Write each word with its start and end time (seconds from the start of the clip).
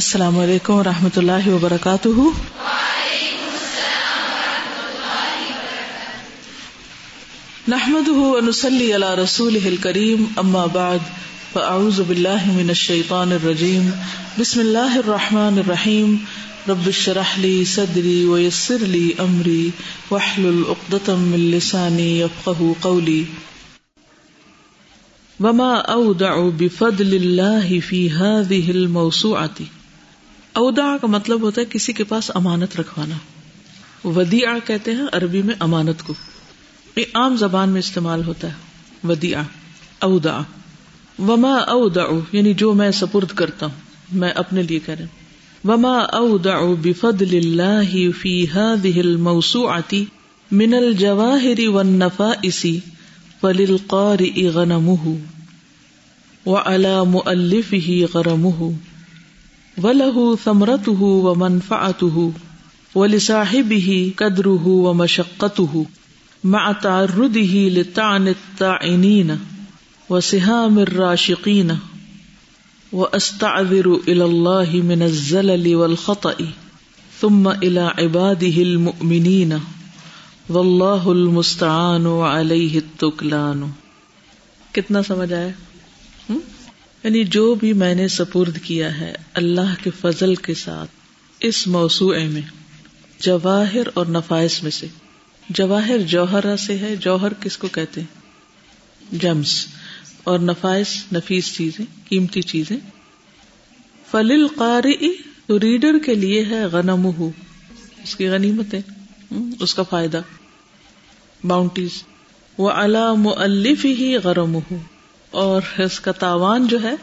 السلام 0.00 0.38
علیکم 0.38 0.74
و 0.74 0.84
رحمۃ 0.84 1.16
اللہ 1.16 1.48
وبرکاتہ۔ 1.48 2.08
نحمد 7.68 8.08
ونسلی 8.08 8.94
علی 8.94 9.22
رسول 9.22 9.76
کریم 9.80 10.24
اما 10.36 10.66
بعد، 10.66 10.98
فاعوذ 11.52 12.00
باللہ 12.00 12.44
من 12.46 12.68
الشیطان 12.68 13.32
الرجیم۔ 13.32 13.90
بسم 14.38 14.60
اللہ 14.60 14.96
الرحمن 14.96 15.58
الرحیم۔ 15.58 16.16
رب 16.68 16.86
اشرح 16.86 17.38
لی 17.38 17.64
صدری 17.64 18.24
ویسر 18.24 18.78
لی 18.78 19.12
امری۔ 19.18 19.70
واحلل 20.10 20.62
عقدۃ 20.68 21.08
من 21.08 21.40
لسانی 21.40 22.20
یفقهوا 22.20 22.74
قولی۔ 22.80 23.24
وما 25.40 25.74
اودع 25.74 26.34
بفضل 26.58 27.12
اللہ 27.20 27.80
فی 27.88 28.08
هذه 28.10 28.68
الموسوعه 28.68 29.79
اودا 30.52 30.96
کا 31.00 31.06
مطلب 31.06 31.40
ہوتا 31.40 31.60
ہے 31.60 31.66
کسی 31.70 31.92
کے 31.92 32.04
پاس 32.04 32.30
امانت 32.34 32.80
رکھوانا۔ 32.80 33.16
ودیا 34.08 34.54
کہتے 34.64 34.94
ہیں 34.94 35.02
عربی 35.12 35.42
میں 35.42 35.54
امانت 35.58 36.02
کو۔ 36.02 36.14
یہ 36.96 37.04
عام 37.14 37.36
زبان 37.36 37.68
میں 37.68 37.78
استعمال 37.78 38.24
ہوتا 38.24 38.48
ہے۔ 38.48 38.52
ودیا 39.04 39.42
اودا۔ 39.98 40.40
وما 41.18 41.56
اودا 41.56 42.02
یعنی 42.32 42.54
جو 42.54 42.72
میں 42.72 42.90
سپرد 42.90 43.28
کرتا 43.28 43.66
ہوں، 43.66 43.74
میں 44.12 44.30
اپنے 44.30 44.62
لیے 44.62 44.78
کریں 44.78 45.06
وما 45.64 45.98
اودا 45.98 46.58
بفضل 46.82 47.36
اللہ 47.36 48.10
فی 48.20 48.44
هذه 48.44 49.00
الموسوعه 49.00 49.98
من 50.52 50.74
الجواهر 50.74 51.68
والنفائس 51.68 52.66
فللقارئ 53.40 54.48
غنمه 54.48 55.14
وعلى 56.46 56.96
مؤلفه 57.06 58.04
غرمه 58.14 58.70
ولہ 59.82 60.18
ثمرت 60.44 60.88
و 60.88 61.34
منفعت 61.34 62.04
و 62.94 63.06
لساحب 63.06 63.72
ہی 63.86 63.98
قدر 64.16 64.46
و 64.46 64.92
مشقت 64.92 65.60
مع 66.44 66.72
تعرضه 66.72 67.68
لطعن 67.68 68.28
الطاعنین 68.28 69.30
و 70.10 70.20
سهام 70.20 70.78
الراشقین 70.78 71.70
و 72.92 73.04
استعذر 73.12 73.88
الى 73.88 74.22
الله 74.22 74.82
من 74.84 75.02
الزلل 75.02 75.74
والخطأ 75.74 76.34
ثم 77.20 77.48
الى 77.48 77.88
عباده 77.98 78.62
المؤمنین 78.62 79.52
واللہ 80.48 81.08
المستعان 81.08 82.06
علیہ 82.06 82.76
التکلان 82.76 83.66
کتنا 84.72 85.02
سمجھ 85.02 85.32
آیا؟ 85.32 85.48
یعنی 87.04 87.24
جو 87.24 87.54
بھی 87.54 87.72
میں 87.72 87.94
نے 87.94 88.08
سپرد 88.08 88.58
کیا 88.62 89.00
ہے 89.00 89.14
اللہ 89.34 89.74
کے 89.82 89.90
فضل 90.00 90.34
کے 90.34 90.54
ساتھ 90.54 90.90
اس 91.40 91.66
موسوعے 91.66 92.24
میں، 92.24 92.42
جواہر 93.18 93.82
اور 93.94 94.06
نفائس 94.06 94.62
میں 94.62 94.70
سے۔ 94.70 94.86
جواہر 95.50 95.98
جوہرا 95.98 96.56
سے 96.56 96.78
ہے، 96.78 96.96
جوہر 96.96 97.32
کس 97.34 97.58
کو 97.58 97.68
کہتے 97.68 98.00
ہیں؟ 98.00 98.20
جمس 99.18 99.66
اور 100.24 100.38
نفائس، 100.38 101.04
نفیس 101.12 101.54
چیزیں، 101.54 101.84
قیمتی 102.08 102.42
چیزیں۔ 102.42 102.76
فلل 104.10 104.46
قاری 104.48 105.12
تو 105.46 105.60
ریڈر 105.60 105.98
کے 106.06 106.14
لیے 106.14 106.44
ہے 106.44 106.64
غنم 106.64 107.06
اس 108.02 108.16
کی 108.16 108.28
غنیمت 108.28 108.74
ہے 108.74 108.82
اس 109.60 109.74
کا 109.74 109.82
فائدہ۔ 109.82 110.20
باؤنٹیز۔ 111.44 112.02
وہ 112.58 112.70
علام 112.70 113.28
الف 113.28 113.84
ہی 113.84 114.16
غرم 114.16 114.58
اور 115.30 115.80
اس 115.80 116.00
کا 116.00 116.12
تاوان 116.12 116.66
جو 116.66 116.82
ہے، 116.82 116.94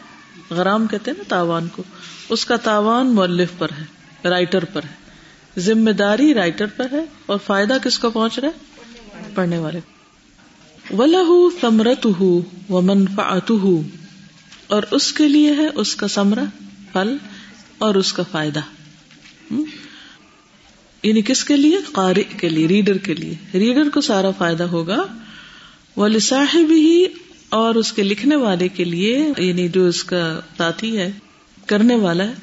غرام 0.50 0.88
کہتے 0.88 1.12
ہیں 1.12 1.18
نا 1.18 1.24
تاوان 1.28 1.68
کو، 1.68 1.84
اس 2.30 2.46
کا 2.46 2.56
تاوان 2.56 3.16
مؤلف 3.16 3.50
پر 3.58 3.68
ہے، 3.80 3.84
رائٹر 4.30 4.66
پر 4.66 4.84
ہے۔ 4.84 5.08
ذمہ 5.60 5.92
داری 5.92 6.34
رائٹر 6.34 6.66
پر 6.66 6.88
ہے 6.92 7.06
اور 7.26 7.38
فائدہ 7.46 7.78
کس 7.84 8.00
کو 8.00 8.10
پہنچ 8.10 8.40
رہا 8.40 8.48
ہے؟ 8.48 8.78
پڑھنے 9.36 9.58
والے۔ 9.58 9.80
ولہ 10.94 11.60
سمرت 11.62 12.08
ہُ 12.20 12.40
و 12.70 13.82
اور 14.68 14.84
اس 14.92 15.14
کے 15.14 15.28
لیے 15.28 15.52
ہے 15.52 15.68
اس 15.76 15.96
کا 15.96 16.08
سمرا 16.08 16.44
پھل 16.92 17.18
اور 17.78 17.96
اس 17.96 18.14
کا 18.14 18.24
فائدہ۔ 18.32 18.60
یعنی 21.04 21.22
کس 21.22 21.44
کے 21.44 21.56
لیے؟ 21.56 21.78
قاری 21.92 22.24
کے 22.24 22.50
لیے، 22.50 22.68
ریڈر 22.68 22.98
کے 22.98 23.14
لیے۔ 23.14 23.36
ریڈر 23.54 23.90
کو 23.90 24.02
سارا 24.02 24.32
فائدہ 24.32 24.64
ہوگا۔ 24.64 25.04
وہ 25.96 26.08
لساحب 26.08 26.72
ہی 26.72 27.06
اور 27.50 27.76
اس 27.76 27.94
کے 27.94 28.04
لکھنے 28.04 28.36
والے 28.36 28.68
کے 28.68 28.84
لیے 28.84 29.28
یعنی 29.38 29.70
جو 29.70 29.86
اس 29.88 30.04
کا 30.04 30.40
ساتھی 30.58 30.98
ہے، 30.98 31.12
کرنے 31.66 31.96
والا 31.96 32.24
ہے 32.24 32.34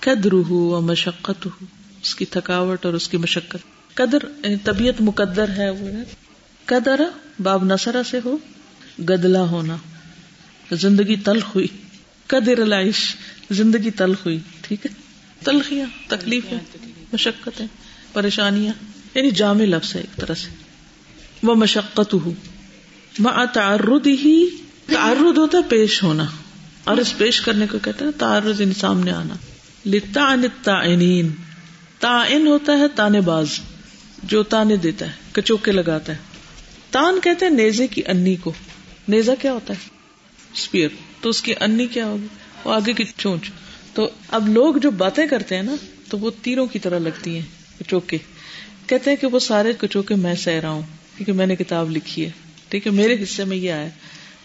قدر 0.00 0.32
ہو 0.32 0.80
مشقت 0.80 1.46
ہو 1.46 1.64
اس 2.02 2.14
کی 2.14 2.24
تھکاوٹ 2.24 2.86
اور 2.86 2.94
اس 2.94 3.08
کی 3.08 3.16
مشقت۔ 3.16 3.94
قدر 3.94 4.18
یعنی 4.44 4.56
طبیعت 4.56 5.00
مقدر 5.00 5.48
ہے 5.48 5.70
وہ۔ 5.70 5.88
قدر، 6.64 7.00
باب 7.42 7.64
نسرا 7.64 8.02
سے 8.02 8.20
ہو 8.24 8.38
گدلا 8.98 9.42
ہونا۔ 9.42 9.76
زندگی 10.72 11.16
تلخ 11.16 11.54
ہوئی۔ 11.54 11.66
قدر 12.26 12.58
العش 12.58 13.16
زندگی 13.50 13.90
تلخ 13.90 14.26
ہوئی، 14.26 14.38
ٹھیک 14.60 14.86
ہے؟ 14.86 14.90
تلخیاں 15.44 15.86
تکلیف 16.08 16.44
ہے 16.52 16.58
مشقت 17.12 17.60
ہے 17.60 17.66
پریشانیاں 18.12 18.72
یعنی 19.14 19.30
جامع 19.30 19.64
لفظ 19.64 19.96
ہے 19.96 20.00
ایک 20.00 20.16
طرح 20.16 20.34
سے۔ 20.34 20.48
وہ 21.42 21.54
مشقت 21.54 22.14
ہو 22.14 22.32
تعرض 23.54 24.06
ہی 24.06 24.46
تعرض 24.86 25.38
ہوتا 25.38 25.58
ہے 25.58 25.62
پیش 25.68 26.02
ہونا۔ 26.02 26.26
اور 26.84 26.96
اس 26.96 27.18
پیش 27.18 27.40
کرنے 27.40 27.66
کو 27.66 27.78
کہتے 27.78 28.04
ہیں 28.04 28.12
تعرض 28.18 28.60
ان 28.60 28.72
سامنے 28.74 29.10
آنا۔ 29.10 29.34
لتا 29.86 30.34
تعین 30.62 31.28
تعین 31.98 32.46
ہوتا 32.46 32.78
ہے 32.78 32.88
تانے 32.88 33.20
باز، 33.20 33.60
جو 34.22 34.42
تانے 34.42 34.76
دیتا 34.76 35.06
ہے، 35.06 35.12
کچوکے 35.32 35.72
لگاتا 35.72 36.12
ہے۔ 36.12 36.18
تان 36.90 37.20
کہتے 37.22 37.46
ہیں 37.46 37.52
نیزے 37.52 37.86
کی 37.86 38.02
انی 38.06 38.36
کو۔ 38.36 38.52
نیزا 39.08 39.34
کیا 39.34 39.52
ہوتا 39.52 39.74
ہے؟ 39.74 39.88
اسپیئر 40.54 40.88
تو 41.20 41.28
اس 41.28 41.42
کی 41.42 41.54
انی 41.60 41.86
کیا 41.86 42.06
ہوگی؟ 42.06 42.26
وہ 42.64 42.72
آگے 42.72 42.92
کی 42.92 43.04
چونچ۔ 43.16 43.50
تو 43.94 44.08
اب 44.28 44.48
لوگ 44.48 44.74
جو 44.74 44.90
باتیں 44.90 45.26
کرتے 45.26 45.56
ہیں 45.56 45.62
نا، 45.62 45.76
تو 46.08 46.18
وہ 46.18 46.30
تیروں 46.42 46.66
کی 46.66 46.78
طرح 46.78 46.98
لگتی 46.98 47.34
ہیں، 47.34 47.78
کچوکے۔ 47.78 48.18
کہتے 48.86 49.10
ہیں 49.10 49.16
کہ 49.16 49.26
وہ 49.26 49.38
سارے 49.38 49.72
کچوکے 49.80 50.14
میں 50.14 50.34
سہ 50.34 50.50
رہا 50.50 50.70
ہوں، 50.70 50.82
کیونکہ 51.16 51.32
میں 51.32 51.46
نے 51.46 51.56
کتاب 51.56 51.90
لکھی 51.90 52.24
ہے۔ 52.24 52.30
ٹھیک 52.76 52.86
ہے، 52.86 52.92
میرے 52.92 53.16
حصے 53.22 53.44
میں 53.44 53.56
یہ 53.56 53.72
آیا۔ 53.72 53.88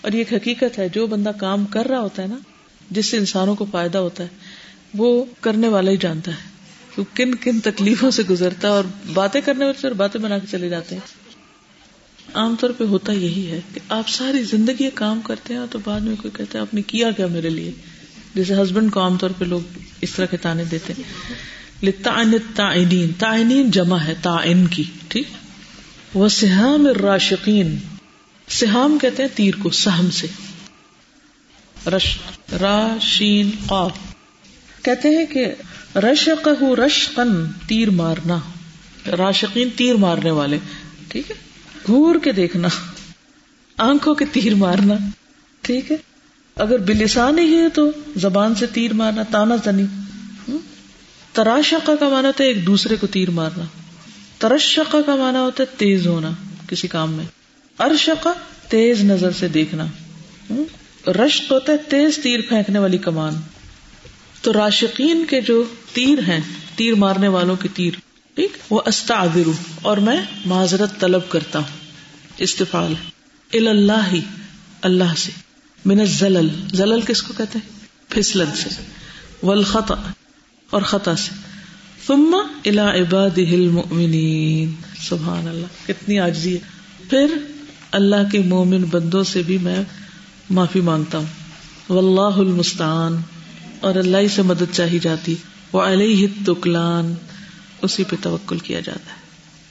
اور 0.01 0.11
یہ 0.11 0.17
ایک 0.17 0.33
حقیقت 0.33 0.79
ہے، 0.79 0.89
جو 0.89 1.07
بندہ 1.07 1.31
کام 1.37 1.65
کر 1.65 1.85
رہا 1.85 1.99
ہوتا 1.99 2.23
ہے 2.23 2.27
نا، 2.27 2.37
جس 2.91 3.05
سے 3.05 3.17
انسانوں 3.17 3.55
کو 3.55 3.65
فائدہ 3.71 3.97
ہوتا 3.97 4.23
ہے، 4.23 4.27
وہ 4.93 5.25
کرنے 5.41 5.67
والا 5.67 5.91
ہی 5.91 5.97
جانتا 5.97 6.31
ہے۔ 6.31 6.49
کہ 6.95 7.03
کن 7.13 7.35
کن 7.35 7.59
تکلیفوں 7.59 8.11
سے 8.11 8.23
گزرتا 8.29 8.67
ہے 8.67 8.73
اور 8.73 8.83
باتیں 9.13 9.41
کرنے 9.41 9.65
والے 9.65 9.87
اور 9.87 9.95
باتیں 9.95 10.21
بنا 10.21 10.37
کے 10.37 10.47
چلے 10.51 10.69
جاتے 10.69 10.95
ہیں۔ 10.95 11.01
عام 12.33 12.55
طور 12.59 12.69
پہ 12.69 12.83
ہوتا 12.83 13.11
یہی 13.11 13.51
ہے 13.51 13.59
کہ 13.73 13.79
آپ 13.89 14.09
ساری 14.09 14.43
زندگی 14.43 14.89
کام 14.93 15.21
کرتے 15.21 15.53
ہیں 15.53 15.61
تو 15.71 15.79
بعد 15.85 15.99
میں 15.99 16.15
کوئی 16.15 16.31
کہتا 16.37 16.57
ہے، 16.57 16.61
آپ 16.61 16.73
نے 16.73 16.81
کیا 16.81 17.11
کیا 17.11 17.27
میرے 17.27 17.49
لیے؟ 17.49 17.71
جیسے 18.35 18.53
ہسبینڈ 18.53 18.91
کو 18.91 18.99
عام 18.99 19.17
طور 19.17 19.29
پہ 19.37 19.45
لوگ 19.45 19.61
اس 20.01 20.11
طرح 20.11 20.25
کے 20.25 20.37
تانے 20.37 20.63
دیتے 20.63 20.93
تعینین 22.55 23.11
تعینین 23.19 23.71
جمع 23.71 23.97
ہے 23.97 24.13
تعین 24.21 24.67
کی، 24.67 24.83
ٹھیک۔ 25.07 25.27
وہ 26.13 26.27
سہام 26.27 26.87
راشقین 26.87 27.77
سہام 28.51 28.97
کہتے 29.01 29.23
ہیں 29.23 29.29
تیر 29.35 29.53
کو، 29.63 29.69
سہم 29.69 30.09
سے۔ 30.09 30.27
رش 31.89 32.17
راشین 32.61 33.49
قاف 33.67 33.91
کہتے 34.81 35.09
ہیں 35.09 35.25
کہ 35.25 35.45
رشق 35.95 36.47
رشقن 36.85 37.45
تیر 37.67 37.89
مارنا۔ 37.89 38.39
راشقین 39.17 39.69
تیر 39.75 39.95
مارنے 39.95 40.31
والے۔ 40.31 40.57
ٹھیک 41.07 41.31
ہے؟ 41.31 41.35
گور 41.89 42.15
کے 42.23 42.31
دیکھنا۔ 42.31 42.67
آنکھوں 43.77 44.15
کے 44.15 44.25
تیر 44.25 44.55
مارنا۔ 44.55 44.93
ٹھیک 45.61 45.91
ہے؟ 45.91 45.97
اگر 46.55 46.77
بلسان 46.77 47.39
ہی 47.39 47.57
ہے 47.57 47.69
تو 47.69 47.91
زبان 48.15 48.55
سے 48.55 48.67
تیر 48.67 48.93
مارنا، 48.93 49.23
تانا 49.23 49.55
زنی۔ 49.55 49.83
تراشقہ 51.33 51.91
کا 51.99 52.09
مانا 52.09 52.27
ہوتا 52.27 52.43
ہے 52.43 52.49
ایک 52.49 52.67
دوسرے 52.67 52.95
کو 52.95 53.07
تیر 53.07 53.29
مارنا۔ 53.29 53.63
ترشقہ 54.37 54.97
کا 55.05 55.15
مانا 55.15 55.41
ہوتا 55.41 55.63
ہے 55.63 55.75
تیز 55.77 56.07
ہونا 56.07 56.31
کسی 56.67 56.87
کام 56.87 57.13
میں۔ 57.13 57.25
ارشقا 57.81 58.33
تیز 58.69 59.03
نظر 59.03 59.31
سے 59.31 59.47
دیکھنا۔ 59.47 59.85
رشق 61.07 61.51
ہوتا 61.51 61.73
ہے، 61.73 61.77
تیز 61.77 62.19
تیر 62.23 62.39
پھینکنے 62.49 62.79
والی 62.79 62.97
کمان۔ 62.97 63.33
تو 64.41 64.53
راشقین 64.53 65.25
کے 65.29 65.41
جو 65.41 65.63
تیر 65.93 66.19
ہیں، 66.19 66.39
تیر 66.75 66.95
مارنے 66.95 67.27
والوں 67.27 67.55
کے 67.55 67.69
تیر، 67.73 67.93
ٹھیک؟ 68.35 68.57
وہ 68.69 68.81
استعذر 68.85 69.49
اور 69.81 69.97
میں 69.97 70.17
معذرت 70.45 70.99
طلب 70.99 71.21
کرتا 71.29 71.59
ہوں۔ 71.59 71.91
استفال 72.37 72.93
اللہ 73.53 74.09
ہی 74.11 74.21
اللہ 74.81 75.15
سے۔ 75.17 75.31
من 75.85 76.05
زلل 76.05 76.47
زلل 76.73 77.01
کس 77.01 77.23
کو 77.23 77.33
کہتے 77.37 77.59
ہیں؟ 77.59 77.79
پھسلن 78.09 78.55
سے۔ 78.55 78.69
والخطا 79.43 79.95
اور 80.69 80.81
خطا 80.81 81.15
سے۔ 81.15 81.35
ثم 82.07 82.35
الى 82.65 83.01
عباده 83.01 83.51
المؤمنین۔ 83.51 84.73
سبحان 85.01 85.47
اللہ، 85.47 85.87
کتنی 85.87 86.19
عاجزی 86.19 86.53
ہے۔ 86.53 86.59
پھر 87.09 87.25
اللہ 87.91 88.31
کے 88.31 88.39
مومن 88.39 88.83
بندوں 88.83 89.23
سے 89.23 89.43
بھی 89.43 89.57
میں 89.57 89.83
معافی 90.49 90.81
مانگتا 90.81 91.17
ہوں۔ 91.17 91.25
واللہ 91.89 92.37
المستعان۔ 92.37 93.17
اور 93.79 93.95
اللہ 93.95 94.27
سے 94.35 94.41
مدد 94.41 94.63
چاہی 94.71 94.99
جاتی۔ 94.99 95.35
وہ 95.73 95.81
علیہ 95.81 96.27
تکلان 96.45 97.13
اسی 97.81 98.03
پہ 98.03 98.15
توکل 98.21 98.59
کیا 98.59 98.79
جاتا 98.79 99.13
ہے۔ 99.13 99.21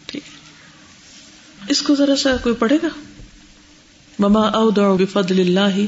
ٹھیک۔ 0.06 0.22
ہے 0.24 1.66
اس 1.68 1.82
کو 1.82 1.94
ذرا 1.94 2.16
سا 2.16 2.36
کوئی 2.42 2.54
پڑھے 2.54 2.78
گا؟ 2.82 2.88
مما 4.18 4.40
او 4.40 4.70
بفضل 4.70 5.40
اللہ۔ 5.40 5.80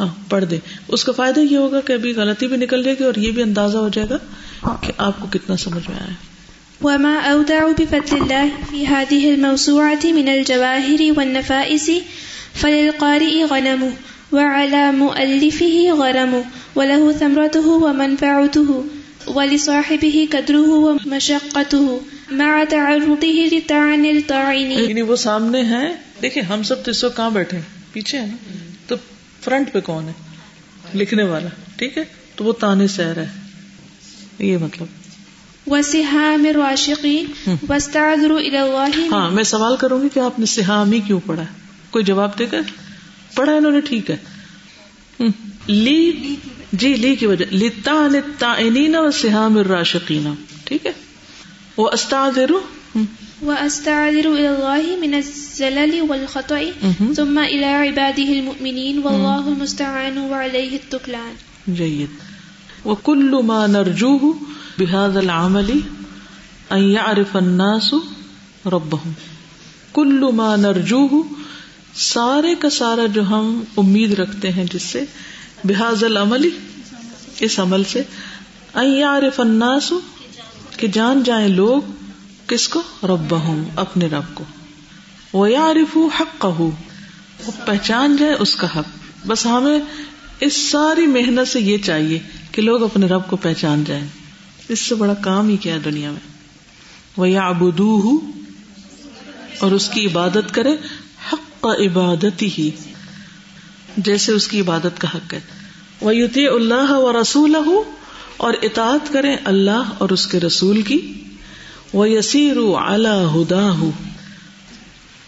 ہاں 0.00 0.14
پڑھ 0.28 0.44
دے 0.44 0.58
اس 0.88 1.04
کا 1.04 1.12
فائدہ 1.12 1.40
یہ 1.40 1.56
ہوگا 1.56 1.80
کہ 1.80 1.92
ابھی 1.92 2.12
غلطی 2.12 2.46
بھی 2.46 2.56
نکل 2.56 2.82
جائے 2.82 2.96
گی 2.98 3.04
اور 3.04 3.14
یہ 3.14 3.30
بھی 3.30 3.42
اندازہ 3.42 3.78
ہو 3.78 3.88
جائے 3.88 4.08
گا 4.10 4.76
کہ 4.82 4.92
آپ 4.98 5.20
کو 5.20 5.26
کتنا 5.30 5.56
سمجھ 5.56 5.90
میں 5.90 5.98
آیا۔ 5.98 6.35
وما 6.82 7.20
أودع 7.28 7.72
بفضل 7.78 8.16
الله 8.16 8.48
في 8.70 8.86
هذه 8.86 9.34
الموسوعة 9.34 10.12
من 10.12 10.28
الجواهر 10.28 11.18
والنفائس، 11.18 11.90
فللقارئ 12.54 13.42
غنمه 13.42 13.90
وعلى 14.32 14.90
مؤلفه 14.90 15.90
غرمه 15.90 16.42
وله 16.76 17.10
ثمرته 17.18 17.68
ومنفعته، 17.68 18.86
ولصاحبه 19.26 20.24
قدره 20.30 20.68
ومشقته، 20.68 21.96
مع 22.30 22.64
تعرضه 22.68 23.56
لطعن 23.56 24.04
الطاعن. 24.04 24.72
یعنی 24.88 25.02
وہ 25.02 25.16
سامنے 25.16 25.62
ہے 25.62 25.92
دیکھیں 26.22 26.42
ہم 26.42 26.62
سب 26.62 26.84
تو 26.84 26.90
اس 26.90 27.04
وقت 27.04 27.16
کہاں 27.16 27.30
بیٹھے 27.30 27.56
ہیں؟ 27.56 27.64
پیچھے 27.92 28.18
ہے 28.18 28.26
نا؟ 28.26 28.36
تو 28.86 28.96
فرنٹ 29.44 29.72
پہ 29.72 29.80
کون 29.80 30.08
ہے؟ 30.08 30.12
لکھنے 30.94 31.22
والا، 31.22 31.48
ٹھیک 31.76 31.98
ہے؟ 31.98 32.04
تو 32.36 32.44
وہ 32.44 32.52
تانے 32.52 32.86
سہ 32.86 33.02
رہا 33.02 33.22
ہے۔ 33.22 33.32
یہ 34.38 34.58
مطلب۔ 34.58 34.86
ہاں 39.12 39.30
میں 39.30 39.42
سوال 39.42 39.76
کروں 39.76 40.02
گی 40.02 40.08
کہ 40.14 40.20
آپ 40.20 40.38
نے 40.38 40.46
سہامی 40.46 41.00
کیوں 41.00 41.20
پڑھا؟ 41.26 41.44
کوئی 41.90 42.04
جواب 42.04 42.38
دے 42.38 42.46
گا 42.52 42.56
پڑھا 43.34 43.52
انہوں 43.52 43.72
نے 43.72 43.80
ٹھیک 43.80 44.10
ہے۔ 44.10 44.16
لی 45.66 46.12
جی 46.72 46.94
لی 46.94 47.14
کی 47.14 47.26
وجہ 47.26 47.44
التائنین 47.86 48.96
و 48.96 49.10
سہام 49.10 49.58
الراشقین 49.58 50.34
ٹھیک 50.64 50.86
ہے۔ 50.86 50.92
وہ 51.76 51.90
استعذر 51.92 52.50
واستعذر 53.42 54.26
الى 54.26 54.46
الله 54.46 54.82
من 55.00 55.14
الزلل 55.14 56.00
والخطأ. 56.08 56.58
ثم 57.16 57.38
الى 57.38 57.64
عباده 57.64 58.32
المؤمنين 58.32 59.00
والله 59.02 59.52
المستعان 59.52 60.18
وعليه 60.18 60.72
التكلان 60.72 61.34
جيد 61.66 62.10
وكل 62.86 63.30
ما 63.44 63.66
نرجوه 63.66 64.30
بهذا 64.78 65.20
العمل 65.20 65.70
أن 66.72 66.90
يعرف 66.90 67.36
الناس 67.36 67.94
ربهم. 68.66 69.12
كل 69.92 70.24
ما 70.34 70.56
نرجوه 70.56 71.20
سارے 71.94 72.54
کا 72.54 72.70
سارا 72.70 73.06
جو 73.06 73.26
ہم 73.26 73.64
امید 73.76 74.12
رکھتے 74.12 74.52
ہیں 74.52 74.64
جس 74.72 74.82
سے 74.82 75.04
بحاظ 75.64 76.04
العمل، 76.04 76.48
اس 77.40 77.58
عمل 77.58 77.84
سے 77.84 78.02
ان 78.74 78.94
يعرف 78.94 79.40
الناس 79.40 79.92
کہ 80.76 80.86
جان 80.86 81.22
جائیں 81.22 81.48
لوگ 81.48 81.82
کس 82.46 82.68
کو؟ 82.68 82.82
ربهم، 83.02 83.62
اپنے 83.76 84.06
رب 84.06 84.34
کو. 84.34 84.44
ويعرفوا 85.38 86.08
حقه، 86.20 86.68
وہ 87.46 87.50
پہچان 87.64 88.16
جائے 88.16 88.32
اس 88.32 88.56
کا 88.56 88.66
حق. 88.76 89.26
بس 89.26 89.46
ہمیں 89.46 89.78
اس 90.40 90.70
ساری 90.70 91.06
محنت 91.06 91.48
سے 91.48 91.60
یہ 91.60 91.78
چاہیے 91.78 92.18
کہ 92.52 92.62
لوگ 92.62 92.82
اپنے 92.82 93.06
رب 93.06 93.30
کو 93.30 93.36
پہچان 93.36 93.84
جائیں۔ 93.84 94.25
اس 94.68 94.78
سے 94.78 94.94
بڑا 94.94 95.14
کام 95.14 95.48
ہی 95.48 95.56
کیا 95.56 95.74
ہے 95.74 95.78
دنیا 95.78 96.10
میں؟ 96.10 96.20
وہ 97.16 97.28
یا 97.28 97.50
اور 99.58 99.72
اس 99.72 99.88
کی 99.88 100.06
عبادت 100.06 100.54
کرے، 100.54 100.72
حق 101.32 101.66
عبادت 101.66 102.42
ہی 102.42 102.70
جیسے 103.96 104.32
اس 104.32 104.48
کی 104.48 104.60
عبادت 104.60 105.00
کا 105.00 105.08
حق 105.14 105.34
ہے۔ 105.34 105.40
وہ 106.00 106.16
یوتی 106.16 106.46
اللہ 106.46 106.90
و 106.90 107.20
رسول 107.20 107.56
اور 108.36 108.54
اطاعت 108.62 109.12
کرے 109.12 109.36
اللہ 109.44 109.82
اور 109.98 110.08
اس 110.08 110.26
کے 110.26 110.40
رسول 110.40 110.82
کی۔ 110.82 111.24
وہ 111.92 112.10
یسیر 112.10 112.56
اللہ 112.76 113.36
ہدا 113.36 113.70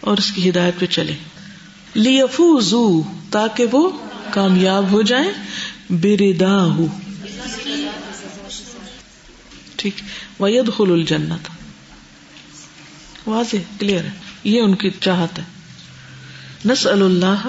اور 0.00 0.17
اس 0.17 0.32
کی 0.32 0.50
ہدایت 0.50 0.79
پہ 0.79 0.87
چلے 0.87 1.14
لیفوزو 1.94 3.02
تاکہ 3.31 3.67
وہ 3.73 3.90
کامیاب 4.31 4.90
ہو 4.90 5.02
جائیں۔ 5.02 5.31
بردا 5.90 6.64
ہو 6.64 6.87
ٹھیک 9.78 9.94
وید 10.40 10.70
خل 10.76 10.92
الجنت 10.92 11.48
واضح 13.28 13.56
کلیئر 13.78 14.04
ہے۔ 14.04 14.10
یہ 14.44 14.60
ان 14.60 14.75
کی 14.75 14.90
چاہت 15.00 15.38
ہے۔ 15.38 15.44
نس 16.66 16.86
اللہ 16.86 17.48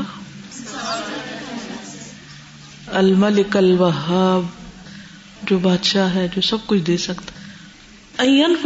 الملک 2.88 3.58
الوہاب، 3.58 4.46
جو 5.44 5.60
بادشاہ 5.60 6.16
ہے، 6.16 6.28
جو 6.36 6.42
سب 6.42 6.58
کچھ 6.66 6.82
دے 6.82 6.98
سکتا 6.98 7.32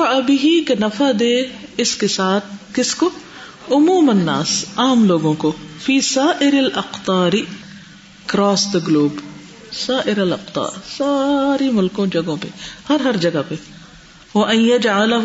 ابھی 0.04 0.66
کہ 0.68 0.76
نفع 0.80 1.12
دے 1.20 1.46
اس 1.78 1.96
کے 1.96 2.08
ساتھ۔ 2.08 2.46
کس 2.74 2.96
کو؟ 2.96 3.10
عموم 3.72 4.10
الناس، 4.10 4.66
عام 4.76 5.06
لوگوں 5.06 5.34
کو۔ 5.34 5.52
فی 5.82 6.02
سائر 6.02 6.54
الاقطاری 6.54 7.46
کراس 8.26 8.68
دا 8.74 8.80
گلوب 8.88 9.16
سائر 9.74 10.20
الاقطار 10.20 10.80
ساری 10.98 11.70
ملکوں 11.70 12.08
جگہوں 12.08 12.38
پہ، 12.42 12.48
ہر 12.90 13.00
ہر 13.00 13.18
جگہ 13.18 13.42
پہ۔ 13.50 13.56
وہ 14.34 14.46
جعلہ 14.78 15.16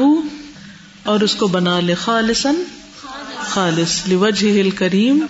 اور 1.03 1.21
اس 1.21 1.35
کو 1.35 1.47
بنا 1.47 1.81
لے 1.81 1.95
خالصن 1.95 2.63
خالص، 3.37 4.07
لوجہ 4.07 4.61
الکریم، 4.61 5.27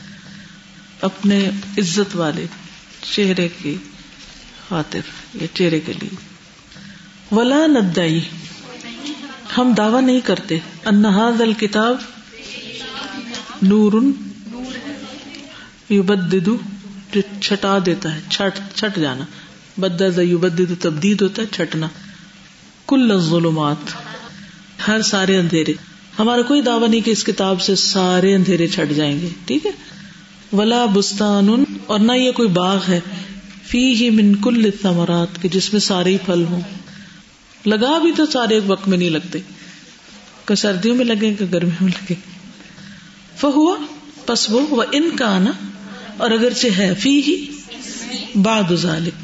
اپنے 1.00 1.50
عزت 1.78 2.16
والے 2.16 2.46
چہرے 3.02 3.48
کی 3.48 3.76
خاطر، 4.68 5.00
یا 5.34 5.46
چہرے 5.54 5.80
کے 5.80 5.92
لیے۔ 5.92 6.16
ولا 7.32 7.66
ندعی، 7.66 8.20
ہم 9.58 9.72
دعوی 9.76 10.04
نہیں 10.04 10.20
کرتے۔ 10.20 10.58
ان 10.84 11.04
الکتاب 11.04 11.96
نور 13.62 14.02
یبدد 15.92 16.46
جو 16.46 16.56
چھٹا 17.40 17.78
دیتا 17.86 18.14
ہے، 18.14 18.20
چھٹ 18.28 18.76
چھٹ 18.76 18.98
جانا۔ 18.98 19.24
بدد 19.76 20.18
یبدد 20.18 20.82
تبدید 20.82 21.22
ہوتا 21.22 21.42
ہے، 21.42 21.46
چھٹنا۔ 21.52 21.88
کل 22.86 23.10
الظلمات۔ 23.10 23.76
ہر 24.88 25.02
سارے 25.02 25.38
اندھیرے۔ 25.38 25.72
ہمارا 26.18 26.42
کوئی 26.42 26.62
دعویٰ 26.62 26.88
نہیں 26.88 27.00
کہ 27.00 27.10
اس 27.10 27.24
کتاب 27.24 27.62
سے 27.62 27.74
سارے 27.74 28.34
اندھیرے 28.34 28.66
چھٹ 28.66 28.92
جائیں 28.92 29.20
گے، 29.20 29.28
ٹھیک 29.46 29.66
ہے؟ 29.66 29.70
ولا 30.52 30.84
بستان، 30.84 31.64
اور 31.86 31.98
نہ 31.98 32.12
یہ 32.12 32.32
کوئی 32.32 32.48
باغ 32.48 32.78
ہے۔ 32.88 33.00
فی 33.66 33.94
ہی 33.94 34.10
من 34.10 34.36
کل 34.36 34.70
ثمرات 34.82 35.42
کہ 35.42 35.48
جس 35.48 35.72
میں 35.72 35.80
سارے 35.80 36.12
ہی 36.12 36.18
پھل 36.18 36.44
ہوں۔ 36.50 36.60
لگا 37.66 37.98
بھی 37.98 38.12
تو 38.12 38.26
سارے 38.26 38.54
ایک 38.54 38.62
وقت 38.66 38.88
میں 38.88 38.98
نہیں 38.98 39.10
لگتے۔ 39.10 39.38
کہ 40.44 40.54
سردیوں 40.54 40.96
میں 40.96 41.04
لگے، 41.04 41.34
کہ 41.34 41.44
گرمیوں 41.52 41.84
میں 41.84 41.92
لگے۔ 41.92 42.14
فہوا، 43.36 43.76
پس 44.26 44.50
وہ 44.50 44.82
ان 44.92 45.10
کا 45.16 45.36
آنا 45.36 45.50
اور 46.18 46.30
اگرچہ 46.30 46.68
ہے 46.78 46.94
فی 46.94 47.22
ہی 47.22 47.46
باد 48.34 48.72
ذالک، 48.74 49.14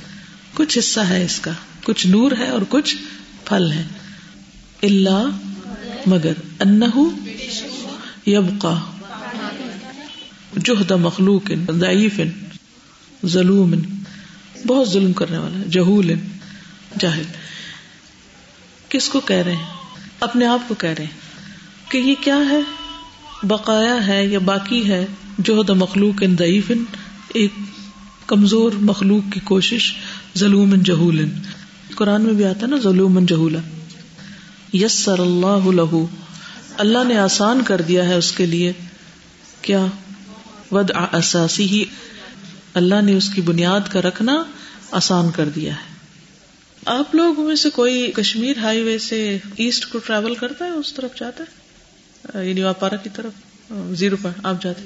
کچھ 0.57 0.79
حصہ 0.79 1.01
ہے 1.01 1.25
اس 1.25 1.41
کا، 1.41 1.51
کچھ 1.85 2.07
نور 2.07 2.33
ہے 2.39 2.49
اور 2.49 2.63
کچھ 2.69 2.97
پھل 3.45 3.73
ہے 3.73 3.85
اللہ 4.83 5.29
مگر 6.07 6.33
انہو 6.61 7.11
یبقا، 8.27 8.81
جہد 10.65 10.91
مخلوق، 10.91 11.51
ضعیف، 11.69 12.21
ظلوم، 13.27 13.75
بہت 14.67 14.91
ظلم 14.91 15.13
کرنے 15.13 15.39
والا 15.39 15.63
جہول، 15.71 16.15
جاہل۔ 16.99 17.23
کس 18.89 19.09
کو 19.09 19.21
کہہ 19.21 19.37
رہے 19.37 19.57
ہیں؟ 19.57 19.67
اپنے 20.21 20.47
آپ 20.47 20.69
کو 20.69 20.75
کہہ 20.75 20.91
رہے 20.91 21.05
ہیں 21.05 21.91
کہ 21.91 21.99
یہ 21.99 22.15
کیا 22.21 22.39
ہے؟ 22.49 22.61
بقایا 23.43 24.07
ہے 24.07 24.27
یا 24.27 24.39
باقی 24.39 24.89
ہے؟ 24.89 25.07
جوہد 25.39 25.71
مخلوق 25.71 26.23
ان 26.23 26.37
ضعیف 26.39 26.73
ایک 27.35 27.51
کمزور 28.27 28.73
مخلوق 28.73 29.33
کی 29.33 29.41
کوشش، 29.41 29.95
ظلوم 30.39 30.75
جہول 30.75 31.31
قرآن 31.95 32.23
میں 32.23 32.33
بھی 32.33 32.45
آتا 32.45 32.61
ہے 32.63 32.67
نا، 32.67 32.77
ظلوم 32.77 33.25
جہولا 33.25 33.59
یسر 34.73 35.19
اللہ 35.19 35.71
لہو 35.71 36.07
اللہ 36.79 37.05
نے 37.09 37.19
آسان 37.19 37.63
کر 37.63 37.81
دیا 37.81 38.09
ہے 38.09 38.15
اس 38.15 38.33
کے 38.33 38.47
لیے۔ 38.47 38.73
کیا؟ 39.63 39.87
ود 40.71 40.91
اساسی 41.13 41.69
ہی 41.69 41.85
اللہ 42.75 43.03
نے 43.03 43.17
اس 43.17 43.31
کی 43.35 43.41
بنیاد 43.41 43.81
کا 43.89 44.03
رکھنا 44.03 44.45
آسان 44.91 45.31
کر 45.31 45.49
دیا 45.49 45.73
ہے۔ 45.73 45.95
آپ 46.87 47.15
لوگ 47.15 47.41
میں 47.41 47.55
سے 47.55 47.71
کوئی 47.71 48.13
کشمیر 48.13 48.59
ہائی 48.59 48.83
وے 48.83 48.99
سے 48.99 49.39
ایسٹ 49.57 49.87
کو 49.87 49.99
ٹریول 49.99 50.35
کرتا 50.35 50.65
ہے، 50.65 50.71
اس 50.71 50.95
طرف 50.95 51.19
جاتا 51.21 51.45
ہے؟ 51.45 51.65
یعنی 52.49 52.63
واپارا 52.63 52.97
کی 52.97 53.09
طرف، 53.15 53.33
زیرو 53.93 54.17
پر 54.23 54.31
آپ 54.43 54.63
جاتے 54.63 54.83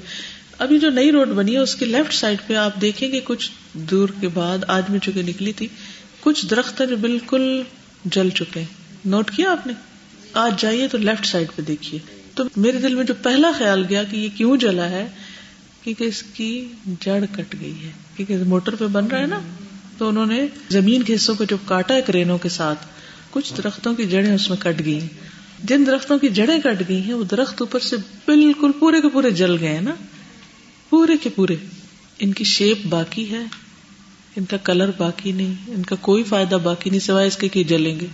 ابھی 0.59 0.79
جو 0.79 0.89
نئی 0.89 1.11
روڈ 1.11 1.27
بنی 1.27 1.53
ہے، 1.53 1.57
اس 1.57 1.75
کے 1.75 1.85
لیفٹ 1.85 2.13
سائڈ 2.13 2.37
پہ 2.47 2.55
آپ 2.55 2.81
دیکھیں 2.81 3.11
گے 3.11 3.19
کچھ 3.23 3.51
دور 3.73 4.09
کے 4.21 4.27
بعد 4.27 4.57
آج 4.67 4.83
میں 4.89 4.99
چونکہ 4.99 5.23
نکلی 5.23 5.53
تھی، 5.53 5.67
کچھ 6.19 6.45
درخت 6.45 6.81
جو 6.89 6.97
بالکل 6.97 7.61
جل 8.05 8.29
چکے 8.29 8.63
نوٹ 9.05 9.31
کیا 9.31 9.51
آپ 9.51 9.67
نے؟ 9.67 9.73
آج 10.33 10.61
جائیے 10.61 10.87
تو 10.87 10.97
لیفٹ 10.97 11.25
سائڈ 11.25 11.47
پہ 11.55 11.61
دیکھیے۔ 11.61 11.99
تو 12.35 12.43
میرے 12.55 12.77
دل 12.77 12.95
میں 12.95 13.03
جو 13.03 13.13
پہلا 13.23 13.51
خیال 13.57 13.85
گیا 13.89 14.03
کہ 14.03 14.15
یہ 14.15 14.29
کیوں 14.35 14.57
جلا 14.57 14.89
ہے، 14.89 15.07
کیونکہ 15.83 16.03
اس 16.03 16.23
کی 16.23 16.67
جڑ 16.99 17.23
کٹ 17.35 17.55
گئی 17.61 17.73
ہے۔ 17.83 17.91
کیونکہ 18.15 18.37
موٹر 18.37 18.75
پہ 18.75 18.85
بن 18.85 19.07
رہا 19.07 19.19
ہے 19.19 19.25
نا، 19.25 19.39
تو 19.97 20.07
انہوں 20.07 20.25
نے 20.25 20.47
زمین 20.69 21.03
کے 21.03 21.15
حصوں 21.15 21.35
کو 21.35 21.43
جب 21.43 21.57
کاٹا 21.65 21.93
ہے 21.93 22.01
کرینوں 22.01 22.37
کے 22.37 22.49
ساتھ، 22.49 22.79
کچھ 23.31 23.53
درختوں 23.57 23.93
کی 23.93 24.03
جڑیں 24.03 24.35
اس 24.35 24.49
میں 24.49 24.57
کٹ 24.57 24.85
گئی 24.85 24.99
جن 25.63 25.83
درختوں 25.87 26.19
کی 26.19 26.29
جڑیں 26.29 26.59
کٹ 26.59 26.83
گئی 26.89 27.01
ہیں، 27.01 27.13
وہ 27.13 27.23
درخت 27.23 27.61
اوپر 27.61 27.79
سے 27.79 27.95
بالکل 28.25 28.71
پورے 28.79 29.01
کے 29.01 29.09
پورے 29.09 29.31
جل 29.31 29.57
گئے 29.59 29.73
ہیں 29.73 29.81
نا۔ 29.81 29.95
پورے 30.89 31.17
کے 31.17 31.29
پورے 31.29 31.55
ان 32.19 32.33
کی 32.33 32.43
شیپ 32.43 32.85
باقی 32.85 33.31
ہے، 33.31 33.43
ان 34.35 34.45
کا 34.45 34.57
کلر 34.57 34.91
باقی 34.97 35.31
نہیں، 35.31 35.53
ان 35.67 35.83
کا 35.83 35.95
کوئی 35.95 36.23
فائدہ 36.23 36.55
باقی 36.55 36.89
نہیں 36.89 36.99
سوائے 36.99 37.27
اس 37.27 37.37
کے 37.37 37.47
کہ 37.47 37.63
جلیں 37.63 37.99
گے۔ 37.99 38.07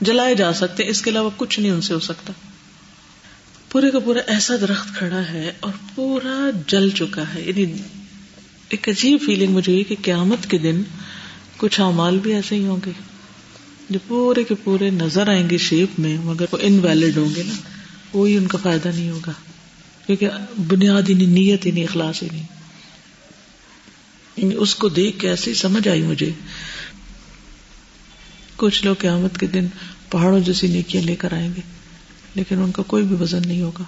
جلائے 0.00 0.34
جا 0.34 0.52
سکتے، 0.52 0.88
اس 0.88 1.02
کے 1.02 1.10
علاوہ 1.10 1.30
کچھ 1.36 1.60
نہیں 1.60 1.72
ان 1.72 1.80
سے 1.80 1.94
ہو 1.94 2.00
سکتا۔ 2.00 2.32
پورے 3.70 3.90
کا 3.90 3.98
پورا 3.98 4.18
ایسا 4.26 4.56
درخت 4.60 4.98
کھڑا 4.98 5.22
ہے 5.28 5.52
اور 5.60 5.72
پورا 5.94 6.50
جل 6.66 6.90
چکا 6.90 7.34
ہے۔ 7.34 7.42
یعنی 7.46 7.74
ایک 8.68 8.88
عجیب 8.88 9.18
فیلنگ 9.26 9.52
مجھے 9.52 9.72
یہ 9.72 9.84
کہ 9.84 9.96
قیامت 10.02 10.50
کے 10.50 10.58
دن 10.58 10.82
کچھ 11.56 11.80
اعمال 11.80 12.18
بھی 12.18 12.34
ایسے 12.34 12.54
ہی 12.54 12.66
ہوں 12.66 12.76
گے 12.86 12.90
جو 13.90 13.98
پورے 14.08 14.44
کے 14.44 14.54
پورے 14.54 14.90
نظر 14.90 15.28
آئیں 15.28 15.50
گے 15.50 15.58
شیپ 15.58 16.00
میں، 16.00 16.18
مگر 16.24 16.44
وہ 16.52 16.58
انویلڈ 16.60 17.16
ہوں 17.16 17.34
گے 17.36 17.42
نا۔ 17.46 17.54
کوئی 18.10 18.36
ان 18.36 18.46
کا 18.46 18.58
فائدہ 18.62 18.88
نہیں 18.88 19.10
ہوگا۔ 19.10 19.32
کیونکہ 20.16 20.60
بنیاد 20.68 21.02
ہی 21.08 21.14
نہیں، 21.14 21.26
نیت 21.26 21.66
ہی 21.66 21.70
نہیں، 21.70 21.84
اخلاص 21.84 22.22
ہی 22.22 22.28
نہیں۔ 22.32 22.42
یعنی 24.36 24.54
اس 24.54 24.74
کو 24.74 24.88
دیکھ 24.88 25.18
کے 25.18 25.30
ایسی 25.30 25.54
سمجھ 25.54 25.88
آئی 25.88 26.02
مجھے۔ 26.02 26.30
کچھ 28.56 28.84
لوگ 28.84 28.94
قیامت 28.94 29.38
کے 29.38 29.46
دن 29.46 29.66
پہاڑوں 30.10 30.40
جیسی 30.40 30.66
نیکیاں 30.66 31.02
لے 31.02 31.16
کر 31.16 31.32
آئیں 31.32 31.48
گے، 31.56 31.60
لیکن 32.34 32.62
ان 32.62 32.72
کا 32.72 32.82
کوئی 32.82 33.04
بھی 33.04 33.16
وزن 33.20 33.42
نہیں 33.46 33.62
ہوگا۔ 33.62 33.84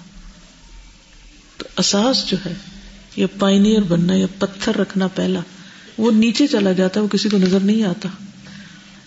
تو 1.57 1.65
اساس 1.77 2.27
جو 2.27 2.37
ہے، 2.45 2.53
یا 3.15 3.27
پائنیئر 3.39 3.81
بننا، 3.81 4.13
یا 4.13 4.27
پتھر 4.39 4.77
رکھنا 4.77 5.07
پہلا، 5.07 5.39
وہ 5.97 6.11
نیچے 6.11 6.47
چلا 6.47 6.71
جاتا 6.71 6.99
ہے 6.99 7.03
وہ 7.03 7.09
کسی 7.09 7.29
کو 7.29 7.37
نظر 7.37 7.59
نہیں 7.59 7.83
آتا۔ 7.83 8.09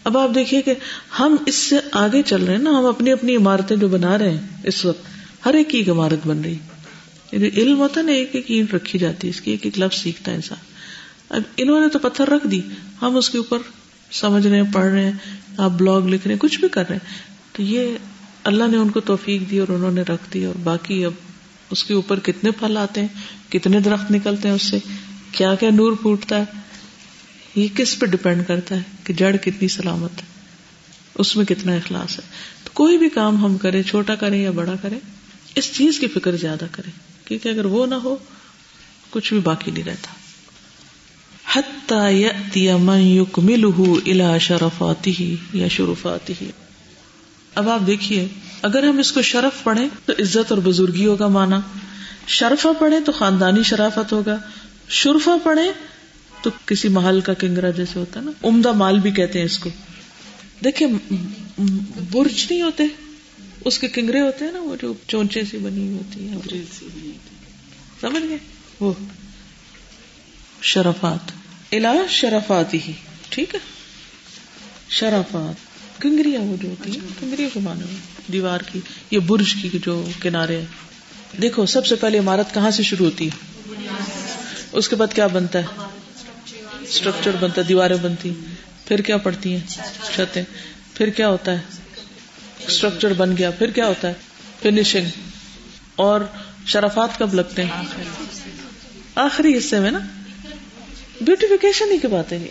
اب 0.04 0.18
آپ 0.18 0.30
دیکھیے 0.34 0.62
کہ 0.62 0.74
ہم 1.18 1.36
اس 1.46 1.54
سے 1.54 1.76
آگے 1.92 2.22
چل 2.22 2.44
رہے 2.44 2.54
ہیں 2.54 2.62
نا، 2.62 2.70
ہم 2.70 2.86
اپنی 2.86 3.12
اپنی 3.12 3.36
عمارتیں 3.36 3.76
جو 3.76 3.88
بنا 3.88 4.18
رہے 4.18 4.30
ہیں، 4.30 4.46
اس 4.64 4.84
وقت 4.84 5.02
ہر 5.46 5.54
ایک 5.54 5.70
کی 5.70 5.78
ایک 5.78 5.88
عمارت 5.88 6.26
بن 6.26 6.40
رہی۔ 6.40 6.58
یعنی 7.32 7.48
علم 7.48 7.78
ہوتا 7.78 8.02
نا، 8.02 8.12
ایک 8.12 8.30
ایک 8.32 8.44
اینٹ 8.48 8.74
رکھی 8.74 8.98
جاتی 8.98 9.26
ہے، 9.26 9.30
اس 9.30 9.40
کی 9.40 9.50
ایک 9.50 9.60
ایک 9.62 9.78
لفظ 9.78 9.98
سیکھتا 9.98 10.30
ہے 10.30 10.36
انسان۔ 10.36 10.58
اب 11.28 11.42
انہوں 11.56 11.80
نے 11.80 11.88
تو 11.88 11.98
پتھر 11.98 12.28
رکھ 12.28 12.46
دی، 12.46 12.60
ہم 13.02 13.16
اس 13.16 13.30
کے 13.30 13.38
اوپر 13.38 13.58
سمجھ 14.10 14.46
رہے 14.46 14.60
ہیں، 14.60 14.72
پڑھ 14.72 14.86
رہے 14.86 15.04
ہیں، 15.04 15.12
آپ 15.56 15.70
بلاگ 15.70 16.02
لکھ 16.02 16.26
رہے 16.26 16.34
ہیں، 16.34 16.40
کچھ 16.40 16.60
بھی 16.60 16.68
کر 16.68 16.88
رہے 16.88 16.96
ہیں۔ 16.96 17.18
تو 17.52 17.62
یہ 17.62 17.96
اللہ 18.44 18.64
نے 18.70 18.76
ان 18.76 18.90
کو 18.90 19.00
توفیق 19.00 19.50
دی 19.50 19.58
اور 19.58 19.68
انہوں 19.68 19.90
نے 19.90 20.02
رکھ 20.02 20.32
دی۔ 20.34 20.44
اور 20.44 20.54
باقی 20.54 21.04
اب 21.04 21.12
اس 21.70 21.84
کے 21.84 21.94
اوپر 21.94 22.18
کتنے 22.18 22.50
پھل 22.50 22.76
آتے 22.76 23.00
ہیں، 23.00 23.08
کتنے 23.52 23.80
درخت 23.80 24.10
نکلتے 24.10 24.48
ہیں 24.48 24.54
اس 24.54 24.62
سے، 24.62 24.78
کیا 25.32 25.54
کیا 25.54 25.70
نور 25.70 25.92
پھوٹتا 25.92 26.38
ہے۔ 26.38 26.44
یہ 27.54 27.68
کس 27.76 27.98
پہ 27.98 28.06
ڈپینڈ 28.06 28.46
کرتا 28.46 28.76
ہے 28.76 28.80
کہ 29.04 29.14
جڑ 29.14 29.36
کتنی 29.36 29.68
سلامت 29.68 30.10
ہے، 30.18 30.26
اس 31.14 31.36
میں 31.36 31.44
کتنا 31.44 31.72
اخلاص 31.72 32.18
ہے۔ 32.18 32.24
تو 32.64 32.70
کوئی 32.72 32.98
بھی 32.98 33.08
کام 33.08 33.44
ہم 33.44 33.58
کریں، 33.58 33.82
چھوٹا 33.82 34.14
کریں 34.14 34.42
یا 34.42 34.50
بڑا 34.50 34.74
کریں 34.82 35.00
اس 35.56 35.72
چیز 35.72 35.98
کی 35.98 36.06
فکر 36.08 36.36
زیادہ 36.36 36.64
کریں 36.72 36.92
کیونکہ 37.26 37.48
اگر 37.48 37.64
وہ 37.64 37.86
نہ 37.86 37.94
ہو، 37.94 38.16
کچھ 39.10 39.32
بھی 39.32 39.40
باقی 39.40 39.70
نہیں 39.70 39.84
رہتا۔ 39.84 40.08
شرفاتی 44.38 45.12
ہی 45.20 45.36
یا 45.52 45.68
شروفاتی 45.68 46.34
ہی 46.42 46.50
اب 47.54 47.68
آپ 47.68 47.80
دیکھیے، 47.86 48.28
اگر 48.62 48.82
ہم 48.82 48.98
اس 48.98 49.12
کو 49.12 49.22
شرف 49.22 49.64
پڑھیں 49.64 49.88
تو 50.04 50.12
عزت 50.18 50.52
اور 50.52 50.58
بزرگی 50.58 51.06
ہوگا 51.06 51.28
مانا۔ 51.28 51.60
شرفا 52.26 52.68
پڑھیں 52.78 53.00
تو 53.00 53.12
خاندانی 53.12 53.62
شرافت 53.62 54.12
ہوگا۔ 54.12 54.38
شرفا 54.88 55.36
پڑھیں 55.44 55.72
تو 56.42 56.50
کسی 56.66 56.88
محل 56.88 57.20
کا 57.20 57.34
کنگرا 57.34 57.70
جیسے 57.70 57.98
ہوتا 57.98 58.20
ہے 58.20 58.24
نا، 58.24 58.30
عمدہ 58.44 58.72
مال 58.72 58.98
بھی 58.98 59.10
کہتے 59.10 59.38
ہیں 59.38 59.46
اس 59.46 59.58
کو۔ 59.58 59.70
دیکھیں 60.64 60.86
برج 62.12 62.46
نہیں 62.50 62.62
ہوتے۔ 62.62 62.84
اس 63.66 63.78
کے 63.78 63.88
کنگرے 63.88 64.20
ہوتے 64.20 64.44
ہیں 64.44 64.52
نا 64.52 64.60
وہ 64.60 64.76
جو 64.82 64.94
چونچے 65.08 65.44
سی 65.44 65.58
بنی 65.58 65.92
ہوتی 65.92 66.28
ہے 66.28 66.34
سمجھ 68.00 68.22
گئے؟ 68.28 68.36
وہ 68.80 68.92
شرفات۔ 70.62 71.32
الا 71.72 71.94
شرفات 72.08 72.74
ہی۔ 72.74 72.92
ٹھیک 73.28 73.54
ہے؟ 73.54 73.60
شرفات۔ 74.88 75.54
کنگریاں 76.02 76.40
وہ 76.40 76.56
جو 76.62 76.68
ہوتی 76.68 76.90
ہیں 76.90 77.08
کنگریوں 77.20 77.50
کو 77.52 77.60
مانا 77.60 77.86
دیوار 78.32 78.60
کی 78.72 78.80
یہ 79.10 79.18
برج 79.18 79.54
کی 79.62 79.78
جو 79.82 80.08
کنارے۔ 80.22 80.60
دیکھو 81.42 81.66
سب 81.66 81.86
سے 81.86 81.94
پہلے 81.94 82.18
عمارت 82.18 82.54
کہاں 82.54 82.70
سے 82.70 82.82
شروع 82.82 83.06
ہوتی 83.06 83.28
ہے؟ 83.28 83.46
اس 84.72 84.88
کے 84.88 84.96
بعد 84.96 85.14
کیا 85.14 85.26
بنتا 85.26 85.58
ہے؟ 85.58 85.66
اسٹرکچر 86.80 87.36
بنتا 87.40 87.60
ہے 87.60 87.66
دیواریں 87.66 87.96
بنتی 88.02 88.32
پھر 88.84 89.00
کیا 89.00 89.16
پڑتی 89.16 89.52
ہیں؟ 89.52 89.60
چھتیں۔ 90.14 90.42
پھر 90.94 91.10
کیا 91.10 91.28
ہوتا 91.28 91.52
ہے؟ 91.52 91.85
اسٹرکچر 92.68 93.12
بن 93.12 93.36
گیا۔ 93.36 93.50
پھر 93.50 93.70
کیا 93.70 93.86
ہوتا 93.86 94.08
ہے؟ 94.08 94.14
فنیشنگ 94.62 95.06
اور 95.96 96.20
شرافات 96.66 97.18
کب 97.18 97.34
لگتے 97.34 97.64
ہیں؟ 97.64 97.84
آخری 99.14 99.58
حصے 99.58 99.80
میں 99.80 99.90
نا۔ 99.90 99.98
بیوٹیفکیشن 101.20 101.92
ہی 101.92 101.98
کی 101.98 102.06
بات 102.06 102.32
ہے۔ 102.32 102.48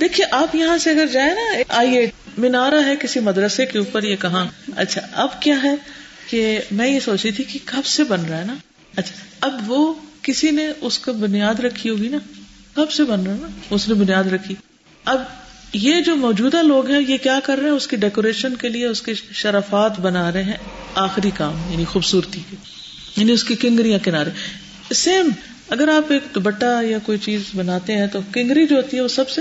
دیکھیے، 0.00 0.26
آپ 0.30 0.54
یہاں 0.54 0.78
سے 0.78 0.90
اگر 0.90 1.06
جائیں 1.06 1.34
نا، 1.34 1.62
آئیے 1.68 2.10
مینارا 2.38 2.86
ہے 2.86 2.94
کسی 3.00 3.20
مدرسے 3.20 3.66
کے 3.66 3.78
اوپر، 3.78 4.02
یہ 4.02 4.16
کہاں۔ 4.16 4.46
اچھا 4.76 5.00
اب 5.12 5.42
کیا 5.42 5.62
ہے 5.62 5.74
کہ 6.26 6.60
میں 6.70 6.88
یہ 6.88 7.00
سوچ 7.00 7.24
رہی 7.24 7.32
تھی 7.32 7.44
کہ 7.44 7.58
کب 7.64 7.86
سے 7.86 8.04
بن 8.04 8.24
رہا 8.24 8.38
ہے 8.38 8.44
نا۔ 8.44 8.54
اچھا 8.96 9.12
اب 9.40 9.72
وہ 9.72 9.94
کسی 10.22 10.50
نے 10.50 10.68
اس 10.80 10.98
کو 10.98 11.12
بنیاد 11.12 11.60
رکھی 11.60 11.90
ہوگی 11.90 12.08
نا۔ 12.08 12.18
کب 12.74 12.90
سے 12.90 13.04
بن 13.04 13.22
رہا 13.22 13.34
ہے 13.34 13.38
نا؟ 13.40 13.48
اس 13.70 13.88
نے 13.88 13.94
بنیاد 13.94 14.24
رکھی۔ 14.24 14.54
اب 15.04 15.22
یہ 15.72 16.00
جو 16.00 16.16
موجودہ 16.16 16.62
لوگ 16.62 16.90
ہیں، 16.90 17.00
یہ 17.08 17.16
کیا 17.16 17.40
کر 17.44 17.58
رہے 17.58 17.68
ہیں؟ 17.68 17.76
اس 17.76 17.86
کی 17.86 17.96
ڈیکوریشن 17.96 18.56
کے 18.56 18.68
لیے، 18.68 18.86
اس 18.86 19.02
کے 19.02 19.14
شرفات 19.14 20.00
بنا 20.00 20.32
رہے 20.32 20.42
ہیں 20.42 20.56
آخری 20.94 21.30
کام 21.36 21.70
یعنی 21.70 21.84
خوبصورتی 21.84 22.40
کے 22.50 22.56
یعنی 23.16 23.32
اس 23.32 23.44
کی 23.44 23.54
کنگریاں 23.54 23.98
کنارے۔ 24.04 24.30
سیم 24.94 25.28
اگر 25.68 25.88
آپ 25.88 26.12
ایک 26.12 26.34
دوپٹہ 26.34 26.82
یا 26.84 26.98
کوئی 26.98 27.18
چیز 27.18 27.40
بناتے 27.54 27.96
ہیں 27.96 28.06
تو 28.06 28.18
کنگری 28.32 28.66
جو 28.66 28.76
ہوتی 28.76 28.96
ہے 28.96 29.02
وہ 29.02 29.08
سب 29.08 29.30
سے 29.30 29.40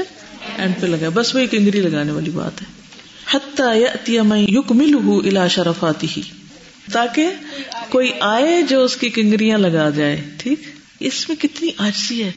اینڈ 0.57 0.81
پہ 0.81 0.87
لگا 0.87 1.09
بس 1.13 1.35
وہی 1.35 1.47
کنگری 1.47 1.81
لگانے 1.81 2.11
والی 2.11 2.31
بات 2.31 2.61
ہے۔ 2.61 2.81
یق 4.49 4.71
مل 4.71 4.93
ہوں 4.93 5.17
الا 5.17 5.47
شرفاتی 5.47 6.07
ہی 6.17 6.21
تاکہ 6.91 7.29
کوئی 7.89 8.11
آئے 8.19 8.61
جو 8.61 8.83
اس 8.83 8.97
کی 8.97 9.09
کنگریاں 9.09 9.57
لگا 9.57 9.89
جائے۔ 9.89 10.21
ٹھیک؟ 10.37 10.59
اس 10.99 11.29
میں 11.29 11.41
کتنی 11.41 11.69
آجسی 11.77 12.23
ہے۔ 12.23 12.31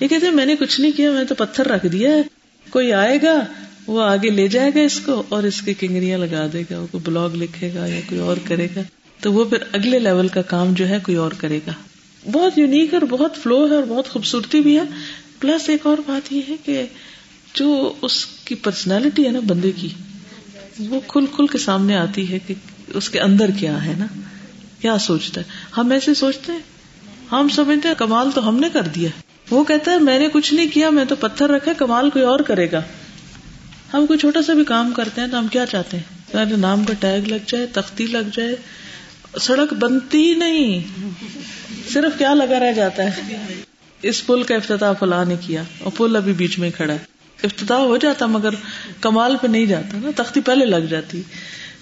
یہ 0.00 0.08
کہتے 0.08 0.30
میں 0.30 0.46
نے 0.46 0.56
کچھ 0.56 0.80
نہیں 0.80 0.92
کیا، 0.92 1.10
میں 1.10 1.24
تو 1.24 1.34
پتھر 1.34 1.68
رکھ 1.68 1.86
دیا 1.86 2.10
ہے۔ 2.10 2.41
کوئی 2.72 2.92
آئے 2.92 3.18
گا، 3.22 3.44
وہ 3.86 4.02
آگے 4.02 4.30
لے 4.30 4.48
جائے 4.48 4.70
گا 4.74 4.80
اس 4.80 5.00
کو 5.00 5.22
اور 5.28 5.42
اس 5.42 5.62
کی 5.62 5.74
کنگریاں 5.74 6.18
لگا 6.18 6.46
دے 6.52 6.62
گا 6.70 6.84
کوئی 6.90 7.02
بلاگ 7.04 7.30
لکھے 7.30 7.70
گا 7.74 7.86
یا 7.86 8.00
کوئی 8.08 8.20
اور 8.20 8.36
کرے 8.44 8.68
گا۔ 8.76 8.80
تو 9.20 9.32
وہ 9.32 9.44
پھر 9.44 9.58
اگلے 9.72 9.98
لیول 9.98 10.28
کا 10.28 10.42
کام 10.42 10.74
جو 10.74 10.88
ہے 10.88 10.98
کوئی 11.02 11.16
اور 11.16 11.32
کرے 11.38 11.60
گا۔ 11.66 11.72
بہت 12.32 12.58
یونیک 12.58 12.94
اور 12.94 13.02
بہت 13.02 13.36
فلو 13.42 13.70
ہے 13.70 13.74
اور 13.74 13.82
بہت 13.88 14.08
خوبصورتی 14.08 14.60
بھی 14.60 14.78
ہے۔ 14.78 14.82
پلس 15.40 15.68
ایک 15.68 15.86
اور 15.86 15.96
بات 16.06 16.32
یہ 16.32 16.40
ہے 16.48 16.54
کہ 16.64 16.86
جو 17.54 17.92
اس 18.02 18.26
کی 18.26 18.54
پرسنالٹی 18.54 19.26
ہے 19.26 19.30
نا 19.30 19.40
بندے 19.40 19.72
کی، 19.76 19.88
وہ 20.78 21.00
کھل 21.08 21.24
کھل 21.36 21.46
کے 21.46 21.58
سامنے 21.58 21.96
آتی 21.96 22.32
ہے 22.32 22.38
کہ 22.46 22.54
اس 22.94 23.10
کے 23.10 23.20
اندر 23.20 23.50
کیا 23.60 23.84
ہے 23.84 23.92
نا، 23.98 24.06
کیا 24.80 24.98
سوچتا 24.98 25.40
ہے۔ 25.40 25.46
ہم 25.76 25.90
ایسے 25.90 26.14
سوچتے 26.14 26.52
ہیں، 26.52 26.58
ہم 27.32 27.48
سمجھتے 27.48 27.88
ہیں 27.88 27.94
کمال 27.98 28.28
تو 28.34 28.48
ہم 28.48 28.56
نے 28.56 28.68
کر 28.72 28.82
دیا۔ 28.82 29.08
وہ 29.52 29.64
کہتا 29.64 29.92
ہے، 29.92 29.98
میں 29.98 30.18
نے 30.18 30.28
کچھ 30.32 30.54
نہیں 30.54 30.66
کیا، 30.66 30.90
میں 30.90 31.04
تو 31.04 31.16
پتھر 31.16 31.48
رکھا 31.48 31.72
کمال 31.72 32.10
کوئی 32.10 32.24
اور 32.24 32.40
کرے 32.40 32.72
گا۔ 32.72 32.82
ہم 33.94 34.06
کوئی 34.06 34.18
چھوٹا 34.18 34.42
سا 34.42 34.52
بھی 34.52 34.64
کام 34.64 34.92
کرتے 34.92 35.20
ہیں 35.20 35.28
تو 35.28 35.38
ہم 35.38 35.48
کیا 35.48 35.66
چاہتے 35.66 35.96
ہیں؟ 35.96 36.22
نام 36.56 36.84
کا 36.84 36.92
ٹیگ 37.00 37.28
لگ 37.28 37.34
جائے، 37.46 37.66
تختی 37.66 38.06
لگ 38.06 38.28
جائے۔ 38.32 38.56
سڑک 39.40 39.74
بنتی 39.74 40.18
ہی 40.18 40.34
نہیں۔ 40.34 40.80
صرف 41.92 42.18
کیا 42.18 42.34
لگا 42.34 42.60
رہ 42.60 42.72
جاتا 42.72 43.02
ہے؟ 43.04 43.34
اس 44.02 44.26
پل 44.26 44.42
کا 44.42 44.54
افتتاح 44.54 44.92
فلاں 44.92 45.24
نے 45.24 45.36
کیا 45.40 45.62
اور 45.78 45.92
پل 45.96 46.16
ابھی 46.16 46.32
بیچ 46.32 46.58
میں 46.58 46.70
کھڑا 46.70 46.92
ہے۔ 46.92 46.98
افتتاح 47.42 47.78
ہو 47.78 47.96
جاتا 47.96 48.26
مگر 48.26 48.50
کمال 49.00 49.36
پہ 49.42 49.46
نہیں 49.46 49.66
جاتا 49.66 49.98
نا، 49.98 50.10
تختی 50.16 50.40
پہلے 50.40 50.64
لگ 50.64 50.86
جاتی۔ 50.90 51.22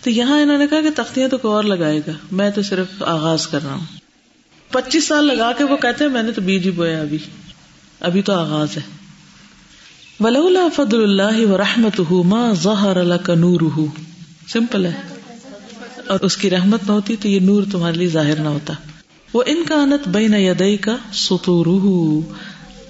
تو 0.03 0.11
یہاں 0.11 0.41
انہوں 0.41 0.59
نے 0.59 0.67
کہا 0.67 0.81
کہ 0.81 0.91
تختیاں 0.97 1.29
تو 1.29 1.39
کوئی 1.39 1.55
اور 1.55 1.65
لگائے 1.65 1.99
گا۔ 2.07 2.13
میں 2.33 2.51
تو 2.51 2.63
صرف 2.63 3.03
آغاز 3.03 3.47
کر 3.47 3.63
رہا 3.63 3.75
ہوں۔ 3.75 3.85
پچیس 4.71 5.07
سال 5.07 5.27
لگا 5.27 5.53
کے 5.53 5.65
وہ 5.65 5.77
کہتے 5.77 6.05
ہیں، 6.05 6.11
میں 6.11 6.23
نے 6.23 6.33
تو 6.33 6.41
بیج 6.41 6.67
ہی 6.67 6.71
بویا 6.71 7.01
ابھی۔ 7.01 7.19
ابھی 8.01 8.23
تو 8.23 8.33
آغاز 8.33 8.77
ہے۔ 8.77 8.83
ولولا 10.21 10.69
فضل 10.77 11.03
اللہ 11.03 11.47
و 11.47 11.59
رحمت 11.59 12.01
ظہر 12.63 12.97
اللہ 12.97 13.15
کا 13.15 13.35
نور 13.35 13.61
سمپل 14.49 14.87
ہے۔ 14.87 15.01
اور 16.09 16.21
اس 16.21 16.37
کی 16.37 16.51
رحمت 16.51 16.81
نہ 16.87 16.93
ہوتی 16.93 17.17
تو 17.17 17.29
یہ 17.29 17.41
نور 17.41 17.63
تمہارے 17.73 17.95
لیے 17.95 18.09
ظاہر 18.09 18.41
نہ 18.41 18.49
ہوتا۔ 18.49 18.75
وہ 19.35 19.43
ان 19.47 19.63
کا 19.69 19.75
انت 19.75 20.09
بین 20.09 20.35
یدئی 20.35 20.77
کا 20.77 20.97
ستور 21.13 21.67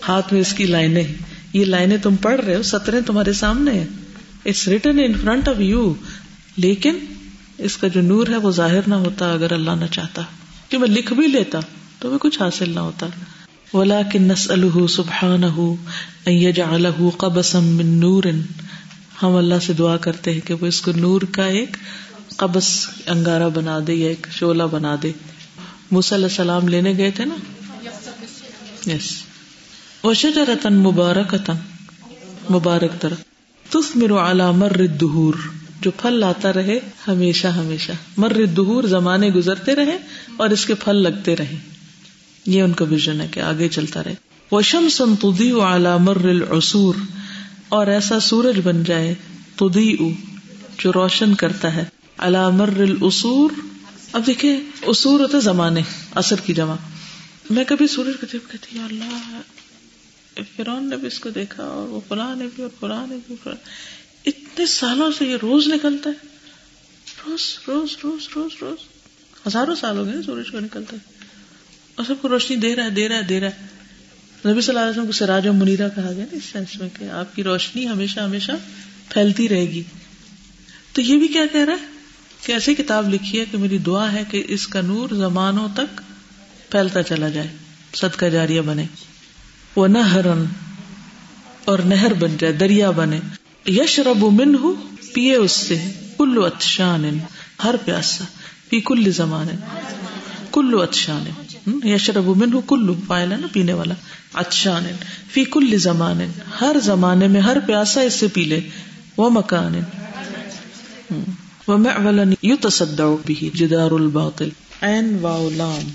ہاتھ 0.08 0.32
میں 0.32 0.40
اس 0.40 0.52
کی 0.52 0.66
لائنیں۔ 0.66 1.04
یہ 1.52 1.64
لائنیں 1.64 1.96
تم 1.96 2.16
پڑھ 2.16 2.40
رہے 2.40 2.56
ہو، 2.56 2.62
سطریں 2.62 3.00
تمہارے 3.00 3.32
سامنے 3.32 3.84
it's 4.46 4.68
written 4.68 4.98
in 4.98 5.14
front 5.14 5.48
of 5.48 5.60
you 5.60 5.94
لیکن 6.56 6.98
اس 7.58 7.76
کا 7.76 7.88
جو 7.88 8.02
نور 8.02 8.26
ہے 8.26 8.36
وہ 8.36 8.50
ظاہر 8.50 8.80
نہ 8.86 8.94
ہوتا 8.94 9.32
اگر 9.32 9.52
اللہ 9.52 9.70
نہ 9.70 9.84
چاہتا۔ 9.90 10.22
کہ 10.68 10.78
میں 10.78 10.88
لکھ 10.88 11.12
بھی 11.12 11.26
لیتا 11.26 11.58
تو 11.98 12.10
بھی 12.10 12.16
کچھ 12.20 12.42
حاصل 12.42 12.70
نہ 12.74 12.80
ہوتا۔ 12.80 13.06
ولاکن 13.74 14.22
نسألہ 14.22 14.86
سبحانہ 14.86 15.46
ان 15.46 16.32
یجعلہ 16.32 16.88
قبسا 17.16 17.60
من 17.60 17.86
نور۔ 17.86 18.22
ہم 19.22 19.34
اللہ 19.34 19.54
سے 19.62 19.72
دعا 19.72 19.96
کرتے 19.96 20.32
ہیں 20.32 20.40
کہ 20.44 20.54
وہ 20.54 20.66
اس 20.66 20.80
کو 20.80 20.92
نور 20.96 21.20
کا 21.32 21.46
ایک 21.46 21.76
قبس، 22.36 22.86
انگارہ 23.06 23.48
بنا 23.54 23.78
دے 23.86 23.94
یا 23.94 24.08
ایک 24.08 24.26
شولہ 24.30 24.62
بنا 24.62 24.96
دے۔ 25.02 25.12
موسیٰ 25.90 26.18
علیہ 26.18 26.26
السلام 26.26 26.68
لینے 26.68 26.96
گئے 26.96 27.10
تھے 27.10 27.24
نا؟ 27.24 27.34
یس 28.90 29.16
وشجرتن 30.04 30.72
مبارکتن 30.72 31.52
مبارک 32.50 33.00
طرح 33.00 33.14
تثمر 33.70 34.12
على 34.12 34.58
مر 34.58 34.72
الدہور۔ 34.78 35.34
جو 35.80 35.90
پھل 35.90 36.12
لاتا 36.12 36.52
رہے، 36.52 36.78
ہمیشہ 37.08 37.46
ہمیشہ۔ 37.46 37.92
مر 38.16 38.30
الدہور، 38.30 38.84
زمانے 38.84 39.28
گزرتے 39.28 39.74
رہے 39.74 39.98
اور 40.36 40.50
اس 40.50 40.66
کے 40.66 40.74
پھل 40.74 40.96
لگتے 40.96 41.36
رہے۔ 41.36 41.56
یہ 42.46 42.62
ان 42.62 42.72
کا 42.72 42.84
ویژن 42.84 43.20
ہے 43.20 43.28
کہ 43.30 43.40
آگے 43.40 43.68
چلتا 43.68 44.04
رہے۔ 44.04 44.14
وشمس 44.52 45.02
تضيء 45.22 45.56
على 45.58 45.88
مر 46.00 46.16
العصور۔ 46.16 46.94
اور 47.68 47.86
ایسا 47.86 48.20
سورج 48.20 48.60
بن 48.64 48.84
جائے، 48.84 49.14
تضيء، 49.56 49.96
جو 50.78 50.92
روشن 50.92 51.34
کرتا 51.34 51.74
ہے۔ 51.74 51.84
على 52.18 52.38
مر 52.52 52.68
العصور۔ 52.68 53.50
اب 54.12 54.26
دیکھیں 54.26 54.60
اصور 54.86 55.20
ہوتے 55.20 55.40
زمانے 55.40 55.80
اثر 56.14 56.40
کی 56.40 56.54
جمع۔ 56.54 56.74
میں 57.50 57.64
کبھی 57.64 57.86
سورج 57.86 58.20
کو 58.20 58.26
دیکھ 58.32 58.52
کہتی 58.52 58.78
ہوں 58.78 58.84
اللہ 58.84 59.40
فرون 60.56 60.88
نے 60.90 60.96
بھی 60.96 61.06
اس 61.06 61.20
کو 61.20 61.30
دیکھا، 61.30 61.62
اور 61.62 61.88
وہ 61.88 62.00
فلاں 62.08 62.36
نے 62.36 62.46
بھی، 62.54 62.62
اور 62.62 62.70
فلاں 62.80 63.06
نے 63.06 63.16
بھی 63.26 63.50
اتنے 64.26 64.66
سالوں 64.66 65.10
سے 65.18 65.24
یہ 65.26 65.36
روز 65.42 65.66
نکلتا 65.66 66.10
ہے۔ 66.10 66.26
روز 67.26 67.58
روز 67.68 67.96
روز 68.04 68.28
روز 68.36 68.52
روز۔ 68.60 68.78
ہزاروں 69.46 69.74
سال 69.74 69.98
ہو 69.98 70.04
گئے 70.04 70.22
سورج 70.26 70.50
کو 70.50 70.60
نکلتا 70.60 70.96
ہے 70.96 71.19
اور 72.00 72.06
سب 72.06 72.22
کو 72.22 72.28
روشنی 72.28 72.56
دے 72.56 72.76
رہا 72.76 72.84
ہے، 72.84 72.90
دے 72.90 73.08
رہا 73.08 73.16
ہے، 73.16 73.22
دے 73.22 73.40
رہا 73.40 73.48
ہے۔ 73.48 73.66
نبی 74.50 74.60
صلی 74.60 74.68
اللہ 74.68 74.80
علیہ 74.80 74.90
وسلم 74.90 75.06
کو 75.06 75.12
سراج 75.12 75.46
و 75.46 75.52
منیرا 75.52 75.88
کہا 75.88 76.12
گیا 76.12 76.24
نا 76.32 76.36
اس 76.36 76.42
سینس 76.52 76.80
میں 76.80 76.88
کہ 76.98 77.04
آپ 77.04 77.36
کی 77.36 77.42
روشنی 77.42 77.88
ہمیشہ 77.88 78.20
ہمیشہ 78.20 78.52
پھیلتی 79.08 79.48
رہے 79.48 79.60
گی۔ 79.60 79.82
تو 80.92 81.00
یہ 81.00 81.18
بھی 81.18 81.28
کیا 81.28 81.46
کہہ 81.52 81.64
رہا 81.64 81.72
ہے؟ 81.72 81.86
کہ 82.46 82.52
ایسی 82.52 82.74
کتاب 82.74 83.14
لکھی 83.14 83.40
ہے 83.40 83.44
کہ 83.50 83.58
میری 83.58 83.78
دعا 83.78 84.12
ہے 84.12 84.24
کہ 84.30 84.44
اس 84.48 84.66
کا 84.66 84.80
نور 84.80 85.08
زمانوں 85.14 85.68
تک 85.74 86.00
پھیلتا 86.70 87.02
چلا 87.02 87.28
جائے، 87.28 87.48
صدقہ 87.94 88.26
جاریہ 88.26 88.60
بنے۔ 88.60 88.86
وہ 89.76 89.86
نہرن 89.86 90.44
اور 91.64 91.78
نہر 91.78 92.14
بن 92.14 92.36
جائے، 92.38 92.52
دریا 92.52 92.90
بنے۔ 92.90 93.20
یش 93.66 93.98
رب 93.98 94.24
من 94.24 94.54
ہو 94.54 94.74
پیے 95.14 95.34
اس 95.34 95.52
سے 95.52 95.78
کلو 96.18 96.44
اتشان 96.44 97.18
ہر 97.64 97.74
پیاسا 97.84 98.24
پی 98.68 98.80
کل 98.80 99.10
زمان 99.12 99.46
کلو 100.52 100.82
اتشان 100.82 101.24
یش 101.84 102.10
رب 102.10 102.36
من 102.36 102.52
ہو 102.52 102.60
کلو 102.60 102.94
فائل 103.06 103.32
ہے 103.32 103.36
نا 103.36 103.46
پینے 103.52 103.72
والا۔ 103.72 103.94
اتشان 104.34 104.84
فی 105.32 105.44
کل 105.44 105.78
زمان۔ 105.78 106.18
ہر 106.60 106.76
زمانے 106.84 107.28
میں 107.28 107.40
ہر 107.40 107.56
پیاسا 107.66 108.00
اس 108.00 108.14
سے 108.14 108.28
پی 108.28 108.44
لے۔ 108.44 108.60
وہ 109.16 109.30
مکان۔ 109.30 109.80
وہ 111.66 111.76
میں 111.76 112.24
یو 112.42 112.56
تصد 112.60 113.00
بھی 113.26 113.50
جدار 113.54 113.90
الباطل۔ 113.90 114.48
این 114.80 115.18
واؤلام 115.20 115.90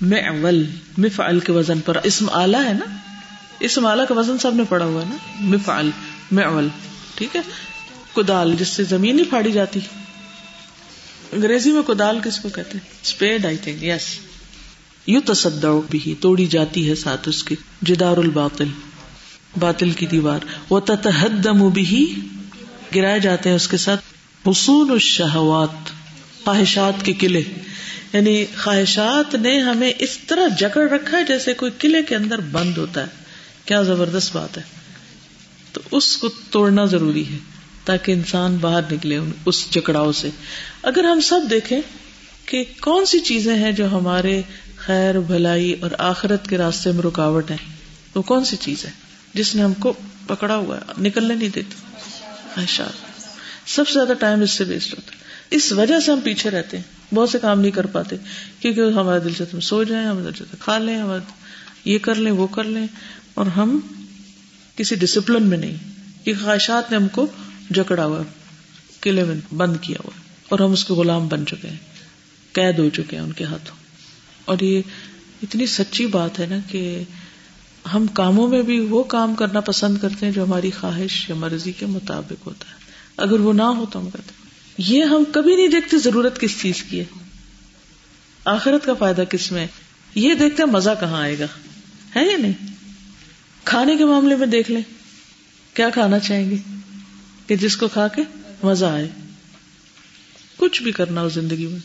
معول، 0.00 0.66
مفعل 0.98 1.40
کے 1.40 1.52
وزن 1.52 1.80
پر۔ 1.80 1.96
اسم 2.02 2.30
آلہ 2.32 2.56
ہے 2.56 2.72
نا؟ 2.72 2.96
اسم 3.60 3.86
آلہ 3.86 4.02
کا 4.02 4.14
وزن 4.14 4.38
سب 4.38 4.54
نے 4.54 4.62
پڑا 4.68 4.84
ہوا 4.84 5.02
ہے 5.02 5.06
نا؟ 5.10 5.16
مفعل، 5.40 5.90
معول۔ 6.30 6.68
ٹھیک 7.14 7.36
ہے؟ 7.36 7.40
کدال، 8.16 8.54
جس 8.58 8.68
سے 8.68 8.84
زمین 8.84 9.18
ہی 9.18 9.24
پھاڑی 9.24 9.52
جاتی۔ 9.52 9.80
انگریزی 11.32 11.72
میں 11.72 11.82
کدال 11.82 12.18
کس 12.24 12.38
کو 12.38 12.48
کہتے 12.48 12.78
ہیں؟ 12.78 12.90
Speed 13.02 13.46
I 13.46 13.56
think 13.56 13.82
yes 13.82 13.90
yes. 13.90 14.31
یو 15.06 15.20
تصد 15.20 15.64
بھی 15.90 16.14
توڑی 16.20 16.46
جاتی 16.46 16.90
ہے 16.90 16.94
ساتھ 16.94 17.28
اس 17.28 17.44
کی، 17.44 17.54
جدار 17.82 18.16
الباطل، 18.16 18.68
باطل 19.60 19.90
کی 19.90 20.06
دیوار۔ 20.06 20.40
وہ 20.70 20.80
تتحدم 20.80 21.68
بھی 21.68 22.14
گرائے 22.94 23.20
جاتے 23.20 23.48
ہیں 23.48 23.56
اس 23.56 23.68
کے 23.68 23.76
ساتھ۔ 23.76 24.04
حصول 24.48 24.90
الشہوات، 24.90 25.90
خواہشات 26.44 27.04
کے 27.04 27.12
قلعے۔ 27.12 27.42
یعنی 28.12 28.44
خواہشات 28.58 29.34
نے 29.34 29.60
ہمیں 29.60 29.92
اس 29.98 30.18
طرح 30.18 30.46
جکڑ 30.58 30.88
رکھا 30.90 31.18
ہے 31.18 31.24
جیسے 31.24 31.54
کوئی 31.54 31.72
قلعے 31.78 32.02
کے 32.02 32.16
اندر 32.16 32.40
بند 32.40 32.78
ہوتا 32.78 33.00
ہے۔ 33.00 33.06
کیا 33.64 33.82
زبردست 33.82 34.36
بات 34.36 34.56
ہے۔ 34.58 34.62
تو 35.72 35.80
اس 35.90 36.16
کو 36.16 36.28
توڑنا 36.50 36.84
ضروری 36.84 37.28
ہے، 37.28 37.38
تاکہ 37.84 38.12
انسان 38.12 38.56
باہر 38.56 38.80
نکلے 38.92 39.18
اس 39.46 39.70
جکڑاؤ 39.70 40.12
سے۔ 40.12 40.30
اگر 40.82 41.04
ہم 41.04 41.20
سب 41.20 41.40
دیکھیں 41.50 41.80
کہ 42.46 42.64
کون 42.80 43.04
سی 43.04 43.18
چیزیں 43.20 43.56
ہیں 43.56 43.72
جو 43.72 43.90
ہمارے 43.90 44.42
خیر، 44.86 45.18
بھلائی 45.18 45.72
اور 45.72 45.90
آخرت 45.98 46.48
کے 46.48 46.58
راستے 46.58 46.92
میں 46.92 47.02
رکاوٹ 47.02 47.50
ہے۔ 47.50 47.56
وہ 48.14 48.22
کون 48.22 48.44
سی 48.44 48.56
چیز 48.56 48.84
ہے 48.84 48.90
جس 49.34 49.54
نے 49.54 49.62
ہم 49.62 49.74
کو 49.74 49.92
پکڑا 50.26 50.56
ہوا 50.56 50.76
ہے؟ 50.76 50.82
نکلنے 51.02 51.34
نہیں 51.34 51.48
دیتی 51.48 51.76
خواہشات 52.54 53.22
سب 53.70 53.88
سے 53.88 53.92
زیادہ 53.92 54.12
ٹائم 54.18 54.40
اس 54.40 54.50
سے 54.50 54.64
ویسٹ 54.64 54.94
ہوتا 54.94 55.12
ہے۔ 55.12 55.16
اس 55.50 55.72
وجہ 55.72 56.00
سے 56.00 56.12
ہم 56.12 56.20
پیچھے 56.20 56.50
رہتے 56.50 56.76
ہیں۔ 56.76 57.14
بہت 57.14 57.28
سے 57.28 57.38
کام 57.38 57.60
نہیں 57.60 57.70
کر 57.70 57.86
پاتے 57.86 58.16
کیونکہ 58.60 58.80
ہمارے 58.80 59.20
دل 59.20 59.34
سے 59.34 59.44
تم 59.44 59.60
سو 59.60 59.84
جائیں، 59.84 60.06
ہمارے 60.06 60.24
دل 60.24 60.32
سے 60.32 60.44
کھا 60.60 60.78
لیں، 60.78 60.96
ہمارے 60.96 61.32
یہ 61.84 61.98
کر 61.98 62.14
لیں، 62.14 62.32
وہ 62.32 62.46
کر 62.46 62.64
لیں۔ 62.64 62.86
اور 63.34 63.46
ہم 63.46 63.80
کسی 64.76 64.94
ڈسپلن 64.94 65.42
میں 65.42 65.58
نہیں۔ 65.58 65.74
یہ 66.26 66.32
خواہشات 66.42 66.90
نے 66.90 66.96
ہم 66.96 67.08
کو 67.08 67.26
جکڑا 67.70 68.04
ہوا 68.04 68.22
قلعے 69.00 69.24
میں 69.24 69.54
بند 69.54 69.76
کیا 69.80 69.96
ہوا 70.04 70.20
اور 70.48 70.58
ہم 70.58 70.72
اس 70.72 70.84
کے 70.84 70.94
غلام 70.94 71.28
بن 71.28 71.46
چکے 71.46 71.68
ہیں۔ 71.68 71.76
قید 72.52 72.78
ہو 72.78 72.88
چکے 72.90 73.16
ہیں 73.16 73.24
ان 73.24 73.32
کے 73.32 73.44
ہاتھوں۔ 73.44 73.81
اور 74.44 74.58
یہ 74.60 74.82
اتنی 75.42 75.66
سچی 75.66 76.06
بات 76.06 76.40
ہے 76.40 76.46
نا 76.46 76.56
کہ 76.68 77.02
ہم 77.94 78.06
کاموں 78.06 78.48
میں 78.48 78.62
بھی 78.62 78.80
وہ 78.80 79.02
کام 79.02 79.34
کرنا 79.34 79.60
پسند 79.60 79.98
کرتے 79.98 80.26
ہیں 80.26 80.32
جو 80.32 80.44
ہماری 80.44 80.70
خواہش 80.70 81.30
یا 81.30 81.34
مرضی 81.34 81.72
کے 81.72 81.86
مطابق 81.86 82.46
ہوتا 82.46 82.70
ہے۔ 82.70 82.74
اگر 83.16 83.40
وہ 83.40 83.52
نہ 83.52 83.62
ہو 83.62 83.86
تو 83.86 84.00
ہم 84.00 84.10
کہتے 84.10 84.32
یہ 84.78 85.04
ہم 85.04 85.24
کبھی 85.32 85.56
نہیں 85.56 85.68
دیکھتے 85.68 85.98
ضرورت 85.98 86.40
کس 86.40 86.60
چیز 86.60 86.82
کی 86.82 86.98
ہے۔ 86.98 87.04
آخرت 88.44 88.86
کا 88.86 88.94
فائدہ 88.94 89.22
کس 89.30 89.52
میں 89.52 89.66
یہ 90.14 90.34
دیکھتے 90.34 90.64
مزہ 90.64 90.90
کہاں 91.00 91.20
آئے 91.20 91.38
گا۔ 91.38 91.46
ہے 92.16 92.30
یا 92.30 92.36
نہیں؟ 92.36 92.66
کھانے 93.64 93.96
کے 93.96 94.04
معاملے 94.04 94.36
میں 94.36 94.46
دیکھ 94.46 94.70
لیں۔ 94.70 94.82
کیا 95.74 95.90
کھانا 95.90 96.18
چاہیں 96.18 96.50
گے؟ 96.50 96.56
کہ 97.46 97.56
جس 97.56 97.76
کو 97.76 97.88
کھا 97.88 98.08
کے 98.08 98.22
مزہ 98.62 98.84
آئے۔ 98.84 99.08
کچھ 100.56 100.82
بھی 100.82 100.92
کرنا 100.92 101.20
ہو 101.20 101.28
زندگی 101.28 101.66
میں۔ 101.66 101.78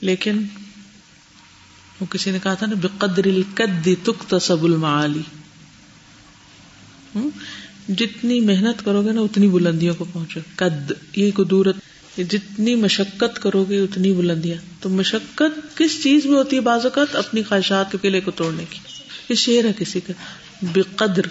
لیکن 0.00 0.44
وہ 2.02 2.06
کسی 2.10 2.30
نے 2.30 2.38
کہا 2.42 2.54
تھا 2.54 2.66
نا، 2.66 2.74
بقدر 2.82 3.24
القد 3.24 3.88
تکتسب 4.02 4.64
المعالی 4.64 5.20
جتنی 7.88 8.40
محنت 8.40 8.84
کرو 8.84 9.04
گے 9.04 9.12
نا، 9.12 9.20
اتنی 9.20 9.48
بلندیوں 9.48 9.94
کو 9.94 10.04
پہنچو۔ 10.12 10.40
قد، 10.56 10.92
یہ 11.16 11.30
قدورت 11.34 11.76
جتنی 12.18 12.74
مشقت 12.74 13.42
کرو 13.42 13.64
گے، 13.64 13.80
اتنی 13.80 14.12
بلندیاں۔ 14.12 14.82
تو 14.82 14.88
مشقت 14.88 15.76
کس 15.76 16.02
چیز 16.02 16.26
میں 16.26 16.34
ہوتی 16.34 16.56
ہے 16.56 16.60
بعض 16.60 16.84
اوقات؟ 16.84 17.16
اپنی 17.16 17.42
خواہشات 17.42 17.92
کے 17.92 17.98
قلعے 18.02 18.20
کو 18.20 18.30
توڑنے 18.30 18.64
کی۔ 18.70 18.78
یہ 19.28 19.34
شعر 19.34 19.64
ہے 19.64 19.72
کسی 19.78 20.00
کا۔ 20.00 20.12
بے 20.72 20.80
قدر 20.96 21.22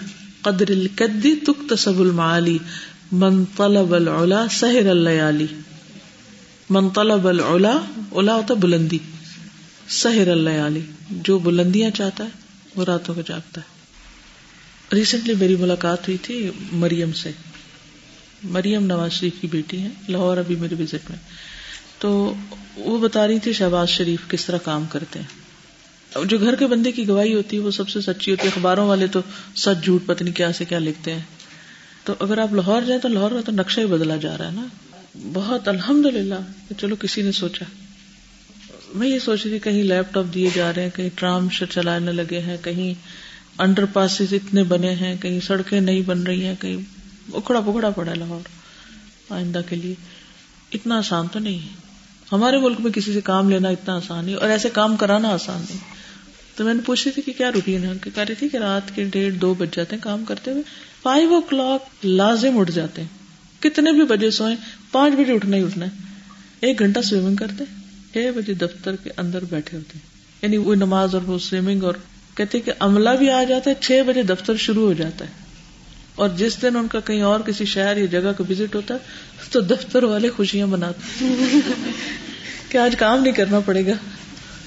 قدر 0.42 0.70
القدی 0.70 1.34
تک 1.34 1.68
تصب 1.68 2.00
المعالی 2.00 2.58
من 3.12 3.44
طلب 3.44 3.94
العلا 3.94 4.46
سحر 4.50 4.90
اللیالی 4.90 5.46
من 6.70 6.90
طلب 6.90 7.28
العلا، 7.28 7.78
علا 8.12 8.34
ہوتا 8.34 8.54
بلندی۔ 8.54 8.98
سحر 9.92 10.28
اللیالی 10.28 10.80
جو 11.10 11.38
بلندیاں 11.38 11.90
چاہتا 11.90 12.24
ہے، 12.24 12.28
وہ 12.76 12.84
راتوں 12.84 13.14
کو 13.14 13.20
جاگتا 13.26 13.60
ہے۔ 13.60 13.66
ریسنٹلی 14.96 15.34
میری 15.34 15.56
ملاقات 15.56 16.08
ہوئی 16.08 16.18
تھی 16.18 16.50
مریم 16.72 17.12
سے۔ 17.12 17.30
مریم 18.44 18.86
نواز 18.86 19.12
شریف 19.12 19.32
کی 19.40 19.46
بیٹی 19.46 19.80
ہے 19.80 19.88
لاہور 20.08 20.36
ابھی 20.36 20.56
میرے 20.56 20.74
وزٹ 20.78 21.10
میں۔ 21.10 21.18
تو 21.98 22.34
وہ 22.76 22.98
بتا 22.98 23.26
رہی 23.26 23.38
تھی 23.38 23.52
شہباز 23.52 23.88
شریف 23.88 24.20
کس 24.28 24.44
طرح 24.44 24.58
کام 24.58 24.84
کرتے 24.86 25.18
ہیں۔ 25.18 25.26
جو 26.24 26.38
گھر 26.38 26.54
کے 26.54 26.66
بندے 26.66 26.92
کی 26.92 27.08
گواہی 27.08 27.34
ہوتی 27.34 27.56
ہے، 27.56 27.62
وہ 27.62 27.70
سب 27.70 27.88
سے 27.88 28.00
سچی 28.00 28.30
ہوتی 28.30 28.42
ہے۔ 28.42 28.48
اخباروں 28.48 28.88
والے 28.88 29.06
تو 29.06 29.20
سچ 29.56 29.84
جھوٹ 29.84 30.06
پتنی 30.06 30.30
کیا 30.30 30.52
سے 30.52 30.64
کیا 30.64 30.78
لکھتے 30.78 31.14
ہیں۔ 31.14 31.22
تو 32.04 32.14
اگر 32.20 32.38
آپ 32.38 32.52
لاہور 32.52 32.82
جائیں 32.82 33.00
تو 33.00 33.08
لاہور 33.08 33.30
کا 33.30 33.40
تو 33.46 33.52
نقشہ 33.52 33.80
ہی 33.80 33.86
بدلا 33.86 34.16
جا 34.16 34.38
رہا 34.38 34.46
ہے 34.46 34.52
نا۔ 34.52 34.66
بہت 35.32 35.68
الحمد 35.68 36.06
للہ 36.06 36.70
چلو 36.78 36.96
کسی 36.96 37.22
نے 37.22 37.32
سوچا۔ 37.32 37.81
میں 38.94 39.08
یہ 39.08 39.18
سوچ 39.18 39.46
رہی 39.46 39.58
کہیں 39.58 39.82
لیپ 39.82 40.14
ٹاپ 40.14 40.34
دیے 40.34 40.48
جا 40.54 40.72
رہے 40.76 40.82
ہیں، 40.82 40.90
کہیں 40.96 41.08
ٹرام 41.14 41.48
چلانے 41.70 42.12
لگے 42.12 42.40
ہیں، 42.40 42.56
کہیں 42.62 42.94
انڈر 43.58 43.84
پاس 43.84 44.22
اتنے 44.32 44.62
بنے 44.62 44.94
ہیں، 44.94 45.16
کہیں 45.20 45.40
سڑکیں 45.40 45.80
نہیں 45.80 46.02
بن 46.06 46.22
رہی 46.22 46.46
ہیں، 46.46 46.54
کہیں 46.60 46.76
اکڑا 47.34 47.60
پکڑا 47.60 47.90
پڑا 47.90 48.14
لاہور 48.14 48.40
آئندہ 49.32 49.60
کے 49.68 49.76
لیے۔ 49.76 49.94
اتنا 50.72 50.98
آسان 50.98 51.26
تو 51.32 51.38
نہیں 51.38 51.58
ہے۔ 51.58 51.68
ہمارے 52.32 52.58
ملک 52.58 52.80
میں 52.80 52.92
کسی 52.92 53.12
سے 53.12 53.20
کام 53.20 53.50
لینا 53.50 53.68
اتنا 53.68 53.96
آسان 53.96 54.24
نہیں، 54.24 54.34
اور 54.34 54.48
ایسے 54.48 54.68
کام 54.72 54.96
کرانا 54.96 55.28
آسان 55.28 55.60
نہیں۔ 55.60 55.78
تو 56.56 56.64
میں 56.64 56.74
نے 56.74 56.80
پوچھ 56.86 57.08
رہی 57.08 57.12
تھی 57.12 57.22
کہ 57.22 57.38
کیا 57.38 57.50
روٹین 57.52 57.84
ہے؟ 57.84 57.92
کہہ 58.14 58.18
رہی 58.18 58.34
تھی 58.34 58.48
کہ 58.48 58.56
رات 58.56 58.94
کے 58.94 59.04
ڈیڑھ 59.04 59.34
دو 59.34 59.54
بج 59.54 59.76
جاتے 59.76 59.96
ہیں 59.96 60.02
کام 60.02 60.24
کرتے 60.24 60.50
ہوئے۔ 60.50 60.62
فائیو 61.02 61.34
او 61.34 61.40
کلاک 61.40 62.04
لازم 62.04 62.58
اٹھ 62.58 62.70
جاتے 62.70 63.02
ہیں۔ 63.02 63.62
کتنے 63.62 63.92
بھی 63.92 64.02
بجے 64.02 64.30
سوئیں، 64.30 64.56
پانچ 64.92 65.14
بجے 65.14 65.32
اٹھنا 65.32 65.56
ہی 65.56 65.62
اٹھنا 65.62 65.84
ہے۔ 65.84 65.90
ایک 66.60 66.78
گھنٹہ 66.78 67.00
سوئمنگ 67.00 67.36
کرتے 67.36 67.64
چھ 68.12 68.30
بجے 68.36 68.54
دفتر 68.54 68.96
کے 68.96 69.10
اندر 69.16 69.44
بیٹھے 69.50 69.78
ہوتے 69.78 69.92
ہیں۔ 69.94 70.06
یعنی 70.42 70.56
وہ 70.56 70.74
نماز 70.74 71.14
اور 71.14 71.22
وہ 71.22 71.38
سوئمنگ 71.38 71.82
اور 71.82 71.94
کہتے 72.34 72.60
کہ 72.60 72.72
عملہ 72.78 73.10
بھی 73.10 73.30
آ 73.30 73.44
جاتا 73.44 73.70
ہے، 73.70 73.74
چھ 73.80 74.02
بجے 74.06 74.22
دفتر 74.22 74.56
شروع 74.56 74.86
ہو 74.86 74.92
جاتا 74.92 75.24
ہے۔ 75.24 75.30
اور 76.14 76.28
جس 76.36 76.62
دن 76.62 76.76
ان 76.76 76.88
کا 76.88 77.00
کہیں 77.00 77.22
اور 77.22 77.40
کسی 77.40 77.64
شہر 77.64 77.96
یا 77.96 78.06
جگہ 78.06 78.32
کا 78.38 78.44
وزٹ 78.50 78.74
ہوتا 78.74 78.94
ہے، 78.94 78.98
تو 79.50 79.60
دفتر 79.60 80.02
والے 80.02 80.30
خوشیاں 80.30 80.66
مناتے 80.66 81.24
کہ 82.68 82.78
آج 82.78 82.96
کام 82.98 83.22
نہیں 83.22 83.32
کرنا 83.32 83.60
پڑے 83.60 83.86
گا۔ 83.86 83.92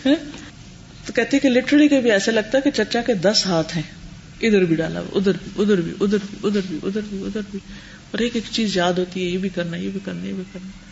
ہاں؟ 0.05 0.15
تو 1.05 1.13
کہتے 1.13 1.39
کہ 1.39 1.49
لٹرلی 1.49 1.87
کے 1.87 2.01
بھی 2.01 2.11
ایسے 2.11 2.31
لگتا 2.31 2.57
ہے 2.57 2.71
کہ 2.71 2.83
چچا 2.83 3.01
کے 3.01 3.13
دس 3.13 3.43
ہاتھ 3.45 3.75
ہیں۔ 3.75 3.83
ادھر 4.41 4.63
بھی 4.63 4.75
ڈالا، 4.75 4.99
ادھر 4.99 5.31
بھی 5.31 5.63
ادھر 5.63 5.81
بھی 5.81 5.91
ادھر 6.01 6.17
بھی 6.29 6.37
ادھر 6.43 6.61
بھی 6.67 6.79
ادھر 6.83 7.01
بھی 7.09 7.23
ادھر 7.23 7.41
بھی۔ 7.51 7.59
اور 8.11 8.19
ایک 8.19 8.31
ایک 8.35 8.43
چیز 8.51 8.77
یاد 8.77 8.93
ہوتی 8.93 9.25
ہے، 9.25 9.29
یہ 9.29 9.37
بھی 9.37 9.49
کرنا، 9.49 9.77
یہ 9.77 9.89
بھی 9.89 9.99
کرنا، 10.05 10.25
یہ 10.25 10.33
بھی 10.33 10.43
کرنا۔ 10.53 10.84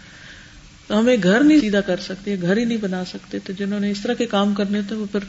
تو 0.87 0.99
ہمیں 0.99 1.17
گھر 1.23 1.43
نہیں 1.43 1.59
سیدھا 1.59 1.81
کر 1.81 1.99
سکتے 1.99 2.35
گھر 2.41 2.57
ہی 2.57 2.65
نہیں 2.65 2.77
بنا 2.77 3.05
سکتے۔ 3.05 3.39
تو 3.39 3.53
جنہوں 3.53 3.79
نے 3.79 3.91
اس 3.91 4.01
طرح 4.01 4.13
کے 4.13 4.25
کام 4.25 4.53
کرنے 4.53 4.81
تھے 4.87 4.95
وہ 4.95 5.05
پھر 5.11 5.19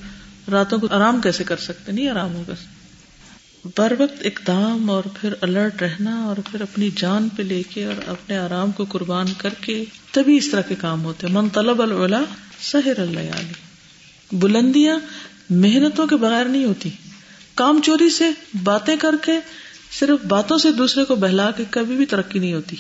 راتوں 0.50 0.78
کو 0.78 0.86
آرام 0.90 1.20
کیسے 1.20 1.44
کر 1.44 1.56
سکتے؟ 1.56 1.92
نہیں 1.92 2.08
آرام 2.08 2.34
ہوگا۔ 2.34 2.54
بر 3.78 3.92
وقت 3.98 4.22
اقدام 4.24 4.90
اور 4.90 5.02
پھر 5.20 5.34
الرٹ 5.40 5.82
رہنا 5.82 6.24
اور 6.24 6.36
پھر 6.50 6.60
اپنی 6.60 6.90
جان 6.96 7.28
پہ 7.28 7.42
لے 7.42 7.62
کے 7.62 7.84
اور 7.84 7.94
اپنے 8.06 8.38
آرام 8.38 8.70
کو 8.72 8.84
قربان 8.84 9.26
کر 9.38 9.50
کے 9.60 9.84
تبھی 10.12 10.36
اس 10.36 10.50
طرح 10.50 10.60
کے 10.60 10.74
کام 10.74 11.04
ہوتے۔ 11.04 11.26
من 11.26 11.48
طلب 11.48 11.82
العلا 11.82 12.20
سہر 12.60 12.98
اللہ 12.98 13.52
بلندیاں 14.32 14.98
محنتوں 15.50 16.06
کے 16.06 16.16
بغیر 16.16 16.44
نہیں 16.44 16.64
ہوتی۔ 16.64 16.90
کام 17.54 17.80
چوری 17.84 18.10
سے 18.10 18.24
باتیں 18.62 18.96
کر 18.96 19.14
کے 19.22 19.32
صرف 19.98 20.24
باتوں 20.24 20.58
سے 20.58 20.72
دوسرے 20.72 21.04
کو 21.04 21.14
بہلا 21.14 21.50
کے 21.50 21.64
کبھی 21.70 21.96
بھی 21.96 22.06
ترقی 22.06 22.38
نہیں 22.38 22.54
ہوتی۔ 22.54 22.76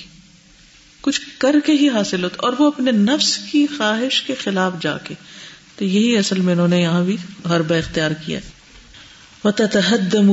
کچھ 1.04 1.20
کر 1.38 1.56
کے 1.66 1.72
ہی 1.72 1.88
حاصل 1.88 2.24
ہوتا 2.24 2.36
اور 2.38 2.52
وہ 2.58 2.66
اپنے 2.66 2.90
نفس 2.90 3.38
کی 3.38 3.66
خواہش 3.66 4.22
کے 4.22 4.34
خلاف 4.34 4.72
جا 4.80 4.98
کے 4.98 5.14
تو 5.76 5.84
یہی 5.84 6.16
اصل 6.16 6.40
میں 6.40 6.52
انہوں 6.52 6.68
نے 6.68 6.80
یہاں 6.80 7.04
بھی 7.04 7.16
ہر 7.48 7.62
بہ 7.62 7.74
اختیار 7.74 8.10
کیا 8.10 8.40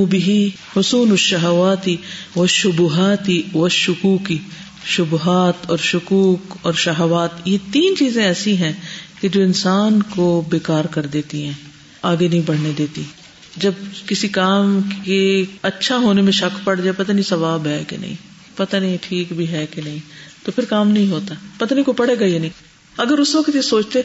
بھی 0.09 0.49
حسون 0.77 1.11
الشہواتی 1.11 1.95
و 2.35 2.47
شبہاتی 2.47 3.41
و 3.53 3.69
شکوکی 3.69 4.37
شبہات 4.85 5.53
اور 5.69 5.77
شکوک 5.77 6.57
اور 6.61 6.73
شہوات، 6.73 7.29
یہ 7.45 7.57
تین 7.71 7.95
چیزیں 7.97 8.23
ایسی 8.23 8.57
ہیں 8.57 8.73
کہ 9.21 9.29
جو 9.29 9.41
انسان 9.41 10.03
کو 10.03 10.43
بیکار 10.49 10.85
کر 10.85 11.05
دیتی 11.05 11.45
ہیں، 11.45 11.53
آگے 12.01 12.27
نہیں 12.27 12.41
بڑھنے 12.45 12.71
دیتی۔ 12.77 13.01
جب 13.57 13.71
کسی 14.07 14.27
کام 14.27 14.79
کے 15.03 15.43
اچھا 15.61 15.97
ہونے 15.97 16.21
میں 16.21 16.31
شک 16.31 16.65
پڑ 16.65 16.75
جائے، 16.75 16.91
پتہ 16.91 17.11
نہیں 17.11 17.29
ثواب 17.29 17.67
ہے 17.67 17.83
کہ 17.87 17.97
نہیں، 17.97 18.15
پتہ 18.55 18.77
نہیں 18.77 18.97
ٹھیک 19.01 19.33
بھی 19.33 19.47
ہے 19.47 19.65
کہ 19.71 19.81
نہیں۔ 19.81 19.99
تو 20.43 20.51
پھر 20.51 20.65
کام 20.65 20.89
نہیں 20.91 21.07
ہوتا۔ 21.07 21.35
پتہ 21.57 21.73
نہیں 21.73 21.83
کو 21.83 21.93
پڑے 21.93 22.19
گا 22.19 22.25
یا 22.25 22.39
نہیں۔ 22.39 22.71
اگر 22.97 23.17
اس 23.17 23.35
وقت 23.35 23.55
یہ 23.55 23.61
سوچتے 23.61 24.01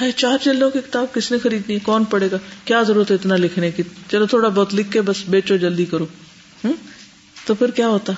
ہے 0.00 0.12
چار 0.12 0.38
چلو 0.44 0.70
کی 0.70 0.78
کتاب 0.78 1.14
کس 1.14 1.32
نے 1.32 1.38
خریدنی؟ 1.38 1.78
کون 1.78 2.04
پڑے 2.04 2.30
گا؟ 2.30 2.36
کیا 2.64 2.82
ضرورت 2.82 3.10
ہے 3.10 3.16
اتنا 3.16 3.36
لکھنے 3.36 3.70
کی؟ 3.70 3.82
چلو 4.10 4.26
تھوڑا 4.26 4.48
بہت 4.48 4.74
لکھ 4.74 4.92
کے 4.92 5.00
بس 5.00 5.16
بیچو، 5.28 5.56
جلدی 5.56 5.84
کرو۔ 5.84 6.06
تو 7.46 7.54
پھر 7.54 7.70
کیا 7.70 7.88
ہوتا؟ 7.88 8.12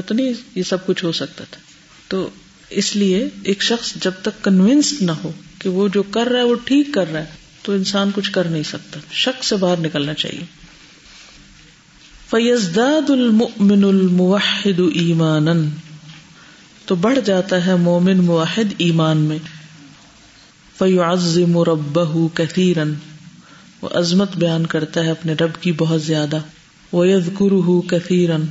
تو 0.00 0.14
نہیں 0.14 0.32
یہ 0.54 0.62
سب 0.62 0.86
کچھ 0.86 1.04
ہو 1.04 1.12
سکتا 1.12 1.44
تھا۔ 1.50 1.60
تو 2.08 2.30
اس 2.70 2.96
لیے 2.96 3.28
ایک 3.42 3.62
شخص 3.62 3.94
جب 3.94 4.12
تک 4.22 4.44
کنوینسڈ 4.44 5.02
نہ 5.02 5.12
ہو 5.12 5.32
کہ 5.58 5.68
وہ 5.68 5.88
جو 5.88 6.02
کر 6.02 6.26
رہا 6.26 6.40
ہے، 6.40 6.44
وہ 6.44 6.54
ٹھیک 6.64 6.88
کر 6.94 7.12
رہا 7.12 7.20
ہے، 7.20 7.26
تو 7.62 7.72
انسان 7.72 8.10
کچھ 8.14 8.32
کر 8.32 8.44
نہیں 8.44 8.62
سکتا۔ 8.62 9.00
شک 9.12 9.44
سے 9.44 9.56
باہر 9.56 9.76
نکلنا 9.76 10.14
چاہیے۔ 10.14 10.44
فیزداد 12.30 13.10
المؤمن 13.10 13.84
الموحد 13.84 14.80
ایمان 14.94 15.70
تو 16.84 16.94
بڑھ 16.94 17.18
جاتا 17.24 17.66
ہے 17.66 17.76
مومن 17.76 18.24
موحد 18.24 18.74
ایمان 18.78 19.18
میں۔ 19.18 19.38
فیعظم 20.78 21.58
ربہ 21.58 22.28
کثیرن۔ 22.34 22.94
وہ 23.82 23.88
عظمت 23.92 24.36
بیان 24.36 24.66
کرتا 24.66 25.04
ہے 25.04 25.10
اپنے 25.10 25.32
رب 25.32 25.62
کی 25.62 25.72
بہت 25.72 26.02
زیادہ۔ 26.02 26.38
ویذکرہ 26.92 27.80
کثیرن۔ 27.88 28.42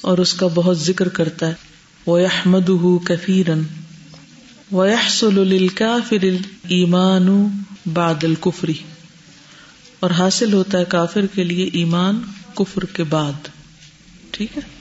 اور 0.00 0.18
اس 0.18 0.34
کا 0.34 0.46
بہت 0.54 0.78
ذکر 0.78 1.08
کرتا 1.08 1.48
ہے۔ 1.48 1.54
ویحمدہ 2.10 3.04
کثیرن۔ 3.04 3.62
ویحصل 4.72 5.48
للکافر 5.48 6.22
الایمان 6.22 7.48
بعد 7.92 8.24
الکفری 8.24 8.74
اور 10.00 10.10
حاصل 10.10 10.52
ہوتا 10.52 10.78
ہے 10.78 10.84
کافر 10.84 11.26
کے 11.34 11.44
لیے 11.44 11.70
ایمان 11.72 12.22
کفر 12.54 12.84
کے 12.84 13.04
بعد۔ 13.04 13.48
ٹھیک 14.30 14.56
ہے؟ 14.56 14.73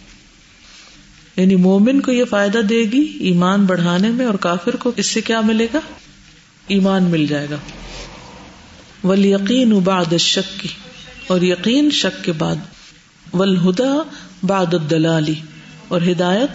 یعنی 1.38 1.56
مومن 1.56 2.02
کو 2.02 2.12
یہ 2.12 2.26
فائدہ 2.26 2.58
دے 2.58 2.80
گی 2.80 3.18
ایمان 3.20 3.66
بڑھانے 3.66 4.10
میں 4.10 4.26
اور 4.26 4.34
کافر 4.34 4.76
کو 4.76 4.92
اس 4.96 5.06
سے 5.06 5.22
کیا 5.22 5.42
ملے 5.42 5.68
گا؟ 5.74 5.80
ایمان 6.68 7.04
مل 7.04 7.28
جائے 7.28 7.48
گا۔ 7.50 7.56
ول 9.04 9.26
یقین 9.26 9.80
بعد 9.80 10.18
شک 10.20 10.60
کی 10.60 10.68
اور 11.28 11.42
یقین 11.42 11.90
شک 11.92 12.24
کے 12.24 12.32
بعد۔ 12.32 12.56
ولہدا 13.34 13.94
باد 14.44 14.74
الدلالی 14.74 15.34
اور 15.88 16.02
ہدایت 16.02 16.50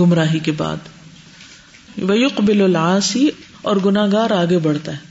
گمراہی 0.00 0.38
کے 0.38 0.52
بعد۔ 0.52 0.76
ویقبل 1.98 2.62
العاصی 2.62 3.28
اور 3.62 3.76
گناگار 3.84 4.30
آگے 4.30 4.58
بڑھتا 4.58 4.92
ہے۔ 4.92 5.10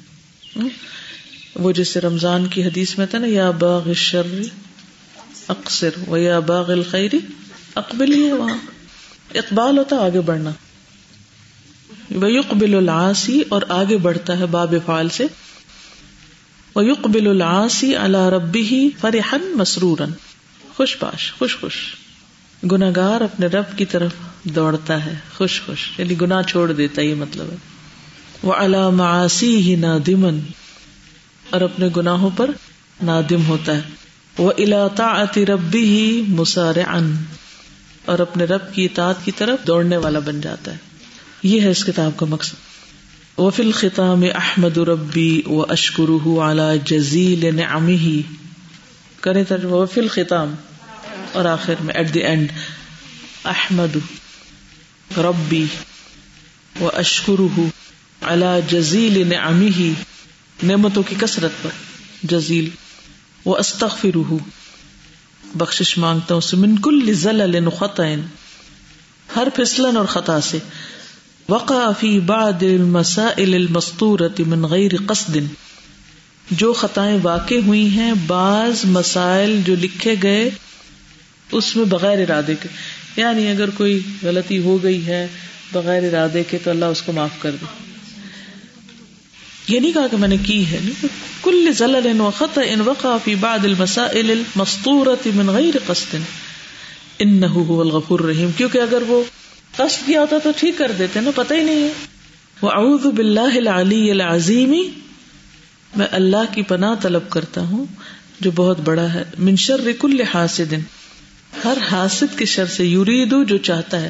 وہ 1.56 1.72
جیسے 1.72 2.02
رمضان 2.02 2.46
کی 2.48 2.64
حدیث 2.64 2.98
میں 2.98 3.06
تھا 3.06 3.20
نا، 3.20 3.28
یا 3.28 3.52
باغ 3.52 3.88
الشر 3.88 4.42
اکثر 5.48 5.90
و 6.08 6.18
یا 6.18 6.40
باغ 6.40 6.72
الخیری 6.72 7.20
اقبل 7.76 8.14
ہی 8.14 8.28
ہے 8.28 8.34
وہاں۔ 8.34 8.58
اقبال 9.34 9.78
ہوتا 9.78 9.96
آگے 9.96 10.22
بڑھنا۔ 10.22 10.52
ویقبل 12.12 12.76
العاصی 12.76 13.42
اور 13.50 13.62
آگے 13.70 13.98
بڑھتا 13.98 14.39
ہے 14.39 14.46
باب 14.46 14.74
فعال 14.86 15.10
سے۔ 15.10 15.26
ویقبل 16.76 17.28
العاصی 17.28 17.96
علی 17.96 18.18
ربی 18.32 18.89
فرحن 19.02 19.58
مسرورن 19.58 20.10
خوش 20.76 20.98
باش، 21.02 21.34
خوش 21.34 21.58
خوش۔ 21.58 21.76
گناگار 22.72 23.22
اپنے 23.22 23.48
رب 23.48 23.78
کی 23.78 23.86
طرف 23.86 24.12
دوڑتا 24.44 25.06
ہے، 25.06 25.13
خوش 25.38 25.62
خوش۔ 25.65 26.00
یعنی 26.00 26.22
گناہ 26.22 26.42
چھوڑ 26.42 26.72
دیتا 26.72 27.02
یہ 27.02 27.15
مطلب 27.15 27.46
ہے۔ 27.52 27.56
وہ 28.44 28.54
علام 28.54 29.02
آسی 29.02 29.56
ہی 29.56 29.76
نادمن 29.76 30.39
اور 31.50 31.62
اپنے 31.62 31.88
گناہوں 31.98 32.30
پر 32.38 32.52
نادم 33.04 33.46
ہوتا 33.48 33.76
ہے۔ 33.76 33.82
وہ 34.38 34.52
الاطا 34.58 35.24
ربی 35.36 35.84
ہی 35.84 36.22
مسار 36.28 36.76
ان 36.76 37.15
اور 38.10 38.19
اپنے 38.19 38.43
رب 38.43 38.74
کی 38.74 38.86
اطاعت 38.86 39.15
کی 39.26 39.32
طرف 39.32 39.67
دوڑنے 39.67 39.98
والا 39.98 40.19
بن 40.19 40.41
جاتا 40.41 40.72
ہے۔ 40.72 40.78
یہ 41.43 41.62
ہے 41.62 41.69
اس 41.69 41.86
کتاب 41.86 42.17
کا 42.17 42.26
مقصد۔ 42.26 42.54
وہ 43.38 43.52
خطام 43.76 44.24
احمد 44.36 44.78
ربی 44.78 45.41
و 45.45 45.62
اشکر 45.69 46.28
اعلی 46.39 46.80
جزیل 46.86 47.56
نعمی 47.56 48.22
کرے 49.22 49.43
تر 49.43 49.65
وہ 49.65 49.86
خطام 50.12 50.56
اور 51.32 51.45
آخر 51.45 51.74
میں 51.80 51.93
ایٹ 51.93 52.13
دی 52.13 52.19
اینڈ 52.19 52.52
احمد 53.45 53.98
ربی 55.17 55.65
و 56.82 56.89
اشکر 56.93 57.60
اللہ 58.22 58.60
جزیل 58.72 59.28
نعمی 59.28 59.93
نعمتوں 60.63 61.04
کی 61.04 61.15
کثرت 61.19 61.52
پر۔ 61.62 61.69
جزیل۔ 62.24 62.69
وہ 63.45 63.58
استغفر 63.58 64.17
بخشش 65.54 65.98
مانگتا 65.98 66.34
ہوں، 66.34 66.42
سمن 66.42 66.80
کل 66.80 67.14
ذل 67.14 67.70
خطئن 67.80 68.22
ہر 69.36 69.48
پھسلن 69.56 69.98
اور 69.98 70.06
خطا 70.06 70.42
سے۔ 70.42 70.58
وقع 71.50 71.92
فی 72.00 72.20
بعد 72.20 72.64
المسائل 72.64 73.54
المستورة 73.54 74.44
من 74.48 74.64
غیر 74.64 74.92
قصد۔ 75.08 75.38
جو 76.52 76.74
خطائیں 76.74 77.20
واقع 77.24 77.56
ہوئی 77.66 77.88
ہیں، 77.88 78.14
بعض 78.28 78.86
مسائل 78.86 79.62
جو 79.66 79.76
لکھے 79.76 80.16
گئے، 80.24 80.50
اس 81.52 81.76
میں 81.76 81.86
بغیر 81.86 82.18
ارادے 82.18 82.56
کے۔ 82.62 82.70
یعنی 83.16 83.48
اگر 83.48 83.70
کوئی 83.70 84.00
غلطی 84.24 84.60
ہو 84.60 84.84
گئی 84.84 85.06
ہے، 85.06 85.28
بغیر 85.72 86.04
ارادے 86.04 86.44
کے، 86.44 86.58
تو 86.64 86.70
اللہ 86.70 86.86
اس 86.86 87.02
کو 87.02 87.12
معاف 87.12 87.42
کر 87.42 87.52
دے۔ 87.52 87.88
یہ 89.70 89.80
نہیں 89.80 89.92
کہا 89.92 90.08
کہ 90.08 90.18
میں 90.18 90.28
نے 90.28 90.38
کی 90.38 90.66
ہے 90.66 90.80
کل 91.42 91.72
زلل 91.78 92.22
و 92.22 92.32
خط 92.38 92.60
ان 92.66 92.82
وقع 92.82 93.08
فی 93.24 93.36
بعد 93.36 93.66
المسائل 93.66 94.32
المستورة 94.32 95.30
من 95.36 95.50
غیر 95.50 95.78
قصد۔ 95.86 96.16
انه 97.20 97.62
هو 97.64 97.82
الغفور 97.82 98.20
الرحیم۔ 98.20 98.50
کیونکہ 98.58 98.78
اگر 98.78 99.02
وہ 99.08 99.24
قصد 99.76 100.06
کیا 100.06 100.22
ہوتا 100.22 100.38
تو 100.44 100.50
ٹھیک 100.58 100.78
کر 100.78 100.92
دیتے 101.00 101.22
نا، 101.22 101.32
پتہ 101.36 101.54
ہی 101.54 101.64
نہیں 101.64 101.84
ہے۔ 101.84 101.92
واعوذ 102.62 103.06
باللہ 103.06 103.68
العلی 103.68 104.12
العظیم۔ 104.12 104.76
میں 105.96 106.08
اللہ 106.12 106.54
کی 106.54 106.62
پناہ 106.62 106.96
طلب 107.02 107.30
کرتا 107.30 107.62
ہوں، 107.62 107.86
جو 108.40 108.52
بہت 108.56 108.80
بڑا 108.80 109.14
ہے۔ 109.14 109.24
من 109.40 109.56
شر 109.56 109.92
کل 110.00 110.22
حاسد۔ 110.22 110.74
ہر 111.66 111.78
حاسد 111.92 112.38
کے 112.38 112.46
شر 112.46 112.66
سے 112.66 112.86
یریدو 112.86 113.44
جو 113.44 113.58
چاہتا 113.58 114.02
ہے۔ 114.02 114.10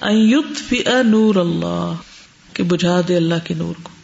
ان 0.00 0.16
یطفئ 0.16 0.84
نور 1.06 1.34
اللہ، 1.34 1.94
کہ 2.52 2.62
بجھا 2.62 3.00
دے 3.08 3.16
اللہ 3.16 3.34
کے 3.44 3.54
نور 3.54 3.74
کو۔ 3.82 3.99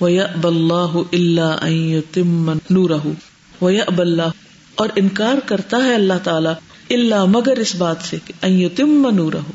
وَيَأْبَ 0.00 0.48
اللَّهُ 0.48 1.04
إِلَّا 1.04 1.58
أَن 1.64 1.72
يُتِمَّ 1.72 2.52
نُورَهُ. 2.70 3.12
وَيَأْبَ 3.60 4.00
اللَّهُ 4.00 4.30
اور 4.74 4.88
انکار 4.96 5.34
کرتا 5.46 5.76
ہے 5.76 5.94
اللہ 5.94 6.12
تعالیٰ 6.24 6.52
اللہ 6.90 7.24
مگر 7.24 7.56
اس 7.56 7.74
بات 7.74 7.96
سے 8.02 8.16
کہ 8.24 8.32
ان 8.42 8.52
یتم 8.52 9.10
نورہ 9.14 9.50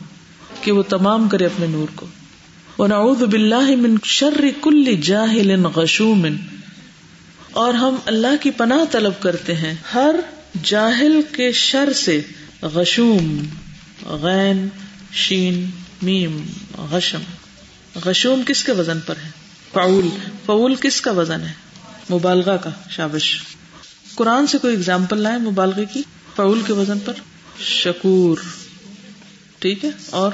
کہ 0.62 0.72
وہ 0.72 0.84
تمام 0.84 1.30
کرے 1.30 1.46
اپنے 1.46 1.66
نور 1.68 1.88
کو۔ 1.96 2.06
ونعوذ 2.78 3.24
باللہ 3.24 3.76
من 3.76 3.96
شر 4.04 4.42
کل 4.62 4.96
جاہل 5.02 5.66
غشوم۔ 5.66 6.28
اور 7.52 7.74
ہم 7.74 7.96
اللہ 8.06 8.36
کی 8.42 8.52
پناہ 8.52 8.86
طلب 8.92 9.14
کرتے 9.20 9.56
ہیں 9.56 9.74
ہر 9.94 10.16
جاہل 10.64 11.22
کے 11.36 11.52
شر 11.52 11.94
سے۔ 11.94 12.22
غشوم، 12.62 13.38
غین، 14.06 14.68
شین، 15.12 15.66
میم، 16.02 16.46
غشم۔ 16.92 17.22
غشوم 18.06 18.42
کس 18.48 18.64
کے 18.64 18.72
وزن 18.72 19.00
پر 19.06 19.16
ہے؟ 19.26 19.45
فعول 19.76 20.10
فعول 20.46 20.76
کس 20.76 21.02
کا 21.02 21.12
وزن 21.12 21.42
ہے؟ 21.42 21.52
مبالغہ 22.14 22.58
کا، 22.58 22.70
شابش۔ 22.90 23.42
قرآن 24.16 24.48
سے 24.48 24.58
کوئی 24.58 24.76
اگزامپل 24.76 25.18
لائے 25.18 25.38
مبالغے 25.38 25.86
کی 25.86 26.04
فعول 26.36 26.62
کے 26.68 26.74
وزن 26.74 27.00
پر؟ 27.00 27.14
شکور۔ 27.60 28.38
ٹھیک 29.60 29.86
ہے؟ 29.86 29.90
اور؟ 30.10 30.32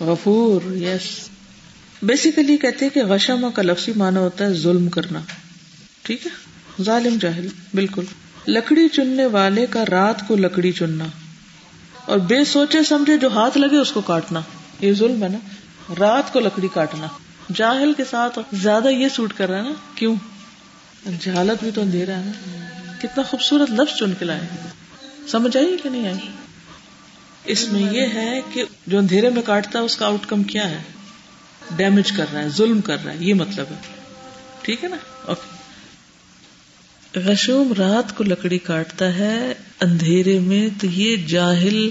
غفور 0.00 0.72
یس 0.72 1.28
بیسیکلی 2.02 2.56
کہتے 2.56 2.84
ہیں 2.84 2.94
کہ 2.94 3.04
غشم 3.04 3.50
کا 3.54 3.62
لفظی 3.62 3.92
معنی 3.96 4.16
ہوتا 4.16 4.44
ہے 4.44 4.54
ظلم 4.54 4.88
کرنا۔ 4.88 5.20
ٹھیک 6.02 6.26
ہے؟ 6.26 6.30
ظالم، 6.82 7.18
جاہل۔ 7.20 7.48
بالکل۔ 7.74 8.04
لکڑی 8.48 8.88
چننے 8.88 9.26
والے 9.26 9.66
کا 9.66 9.84
رات 9.90 10.28
کو 10.28 10.36
لکڑی 10.36 10.72
چننا۔ 10.72 11.04
اور 12.04 12.18
بے 12.18 12.44
سوچے 12.44 12.82
سمجھے 12.82 13.16
جو 13.16 13.28
ہاتھ 13.28 13.58
لگے 13.58 13.76
اس 13.76 13.92
کو 13.92 14.00
کاٹنا۔ 14.00 14.40
یہ 14.80 14.92
ظلم 14.92 15.22
ہے 15.22 15.28
نا؟ 15.28 15.38
رات 15.98 16.32
کو 16.32 16.40
لکڑی 16.40 16.68
کاٹنا۔ 16.74 17.06
جاہل 17.54 17.92
کے 17.96 18.02
ساتھ 18.10 18.38
زیادہ 18.52 18.88
یہ 18.88 19.08
سوٹ 19.08 19.32
کر 19.32 19.48
رہا 19.48 19.58
ہے 19.58 19.62
نا، 19.62 19.72
کیوں؟ 19.94 20.16
جہالت 21.20 21.62
بھی 21.62 21.70
تو 21.70 21.80
اندھیرا 21.80 22.18
ہے 22.18 22.24
نا۔ 22.24 22.32
کتنا 23.02 23.22
خوبصورت 23.22 23.70
لفظ 23.70 23.98
چن 23.98 24.12
کے 24.18 24.24
لائے 24.24 24.40
سمجھ 25.28 25.56
آئی 25.56 25.76
کہ 25.82 25.88
نہیں 25.88 26.06
آئی؟ 26.06 26.30
اس 27.44 27.68
میں 27.68 27.92
یہ 27.92 28.00
ہے 28.00 28.40
کہ 28.52 28.64
جو 28.86 28.98
اندھیرے 28.98 29.30
میں 29.30 29.42
کاٹتا 29.42 29.78
ہے، 29.78 29.84
اس 29.84 29.96
کا 29.96 30.06
آؤٹ 30.06 30.26
کم 30.26 30.42
کیا 30.42 30.70
ہے؟ 30.70 30.82
ڈیمیج 31.76 32.12
کر 32.12 32.26
رہا 32.32 32.42
ہے، 32.42 32.48
ظلم 32.48 32.80
کر 32.80 32.96
رہا 33.04 33.12
ہے، 33.12 33.18
یہ 33.20 33.34
مطلب 33.34 33.66
ہے۔ 33.70 33.76
ٹھیک 34.62 34.84
ہے 34.84 34.88
نا؟ 34.88 34.96
اوکے 35.24 35.56
رشوم 37.20 37.72
رات 37.78 38.16
کو 38.16 38.24
لکڑی 38.24 38.58
کاٹتا 38.58 39.14
ہے 39.14 39.54
اندھیرے 39.80 40.38
میں، 40.38 40.68
تو 40.80 40.86
یہ 40.86 41.16
جاہل 41.16 41.90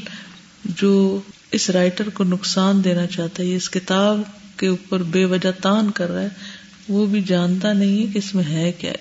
جو 0.65 1.21
اس 1.51 1.69
رائٹر 1.69 2.09
کو 2.09 2.23
نقصان 2.23 2.83
دینا 2.83 3.07
چاہتا 3.07 3.43
ہے 3.43 3.55
اس 3.55 3.69
کتاب 3.69 4.21
کے 4.57 4.67
اوپر 4.67 5.03
بے 5.03 5.25
وجہ 5.25 5.51
تان 5.61 5.91
کر 5.91 6.11
رہا 6.11 6.21
ہے، 6.21 6.29
وہ 6.89 7.05
بھی 7.05 7.21
جانتا 7.21 7.73
نہیں 7.73 8.13
کہ 8.13 8.17
اس 8.17 8.35
میں 8.35 8.43
ہے 8.43 8.71
کیا 8.71 8.91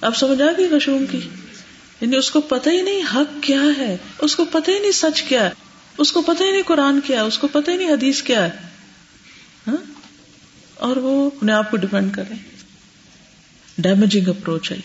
اب 0.00 0.16
سمجھ 0.16 0.42
آ 0.42 0.46
گئی 0.58 0.68
رشوم 0.68 1.04
کی؟ 1.10 1.20
یعنی 2.00 2.16
اس 2.16 2.30
کو 2.30 2.40
پتہ 2.40 2.70
ہی 2.70 2.82
نہیں 2.82 3.02
حق 3.14 3.42
کیا 3.42 3.62
ہے، 3.78 3.96
اس 4.18 4.36
کو 4.36 4.44
پتہ 4.44 4.70
ہی 4.70 4.78
نہیں 4.78 4.92
سچ 4.92 5.22
کیا 5.22 5.44
ہے، 5.44 5.50
اس 5.98 6.12
کو 6.12 6.22
پتہ 6.22 6.42
ہی 6.42 6.50
نہیں 6.50 6.62
قرآن 6.66 7.00
کیا 7.06 7.20
ہے، 7.20 7.26
اس 7.26 7.38
کو 7.38 7.48
پتہ 7.48 7.70
ہی 7.70 7.76
نہیں 7.76 7.90
حدیث 7.90 8.22
کیا 8.22 8.44
ہے۔ 8.44 8.50
ہاں؟ 9.68 9.76
اور 10.74 10.96
وہ 10.96 11.30
اپنے 11.36 11.52
آپ 11.52 11.70
کو 11.70 11.76
ڈپینڈ 11.76 12.14
کرے 12.14 12.34
ڈیمیجنگ 13.78 14.28
اپروچ 14.28 14.72
ہے 14.72 14.76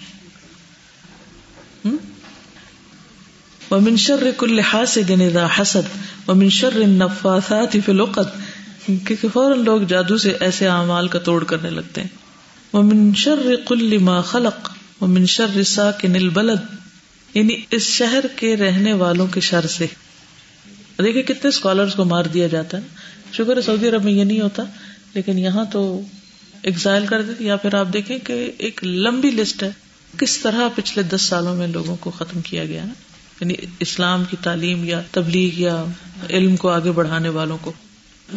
ومن 3.72 3.98
شر 3.98 4.30
كل 4.38 4.60
حاسد 4.60 5.12
اذا 5.12 5.48
حسد، 5.62 5.98
ومن 6.30 6.50
شر 6.50 6.76
النفاثات 6.76 7.72
في 7.72 7.92
العقد۔ 7.92 8.55
کیونکہ 8.86 9.28
فوراً 9.34 9.64
لوگ 9.64 9.82
جادو 9.82 10.18
سے 10.18 10.34
ایسے 10.40 10.68
اعمال 10.68 11.08
کا 11.08 11.20
توڑ 11.20 11.44
کرنے 11.44 11.70
لگتے 11.70 12.02
ہیں۔ 12.02 12.08
ومن 12.74 13.16
شر 13.16 13.56
كل 13.66 13.98
ما 13.98 14.22
خلق، 14.22 14.72
ومن 15.02 15.26
شر 15.26 15.64
ساكن 15.64 16.16
البلد۔ 16.16 16.60
یعنی 17.34 17.56
اس 17.72 17.82
شہر 17.82 18.26
کے 18.36 18.58
رہنے 18.58 18.94
والوں 18.94 19.28
کے 19.28 19.42
شر 19.42 19.66
سے۔ 19.68 19.88
دیکھیں 21.04 21.24
کتنے 21.24 21.48
اسکالرس 21.48 21.96
کو 21.96 22.06
مار 22.06 22.24
دیا 22.24 22.48
جاتا 22.48 22.78
ہے۔ 22.78 22.84
شکر 23.34 23.62
سعودی 23.62 23.90
عرب 23.90 24.04
میں 24.04 24.14
یہ 24.14 24.24
نہیں 24.24 24.42
ہوتا، 24.42 24.64
لیکن 25.14 25.40
یہاں 25.40 25.66
تو 25.72 26.02
ایگزائل 26.62 27.06
کر 27.06 27.22
دیتے 27.22 27.44
یا 27.44 27.56
پھر 27.56 27.76
آپ 27.76 27.88
دیکھیں 27.94 28.18
کہ 28.18 28.52
ایک 28.58 28.84
لمبی 28.84 29.32
لسٹ 29.32 29.64
ہے۔ 29.64 29.72
کس 30.18 30.38
طرح 30.38 30.70
پچھلے 30.76 31.04
دس 31.04 31.22
سالوں 31.22 31.56
میں 31.56 31.68
لوگوں 31.68 31.96
کو 31.96 32.12
ختم 32.12 32.42
کیا 32.42 32.66
گیا 32.66 32.86
نا 32.86 32.94
یعنی 33.42 33.54
اسلام 33.80 34.24
کی 34.30 34.38
تعلیم 34.44 34.84
یا 34.84 35.02
تبلیغ 35.12 35.60
یا 35.60 35.86
علم 36.30 36.56
کو 36.56 36.70
آگے 36.70 36.92
بڑھانے 36.92 37.30
والوں 37.30 37.58
کو۔ 37.62 37.74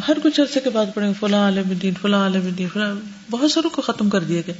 ہر 0.08 0.16
کچھ 0.22 0.40
عرصے 0.40 0.60
کے 0.60 0.70
بعد 0.70 0.86
پڑھیں 0.94 1.12
فلاں 1.20 1.44
عالم 1.44 1.72
دین، 1.82 1.94
فلاں 2.02 2.20
عالم 2.20 2.48
دین، 2.48 2.68
فلاں، 2.72 2.94
بہت 3.30 3.50
ساروں 3.50 3.70
کو 3.70 3.82
ختم 3.82 4.10
کر 4.10 4.20
دیا 4.20 4.42
گیا۔ 4.46 4.54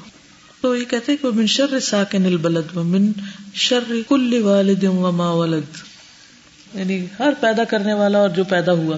تو 0.60 0.76
یہ 0.76 0.84
کہتے 0.84 1.16
کہ 1.16 1.28
من 1.34 1.46
شر 1.46 1.80
ساکن 1.80 2.26
البلد 2.26 2.76
و 2.76 2.82
من 2.82 3.12
شر 3.54 3.82
کل 4.08 4.42
والد 4.42 4.84
و 4.84 5.12
ما 5.12 5.30
ولد۔ 5.30 5.76
یعنی 6.74 7.06
ہر 7.18 7.32
پیدا 7.40 7.64
کرنے 7.64 7.92
والا 7.94 8.18
اور 8.18 8.28
جو 8.28 8.44
پیدا 8.44 8.72
ہوا۔ 8.72 8.96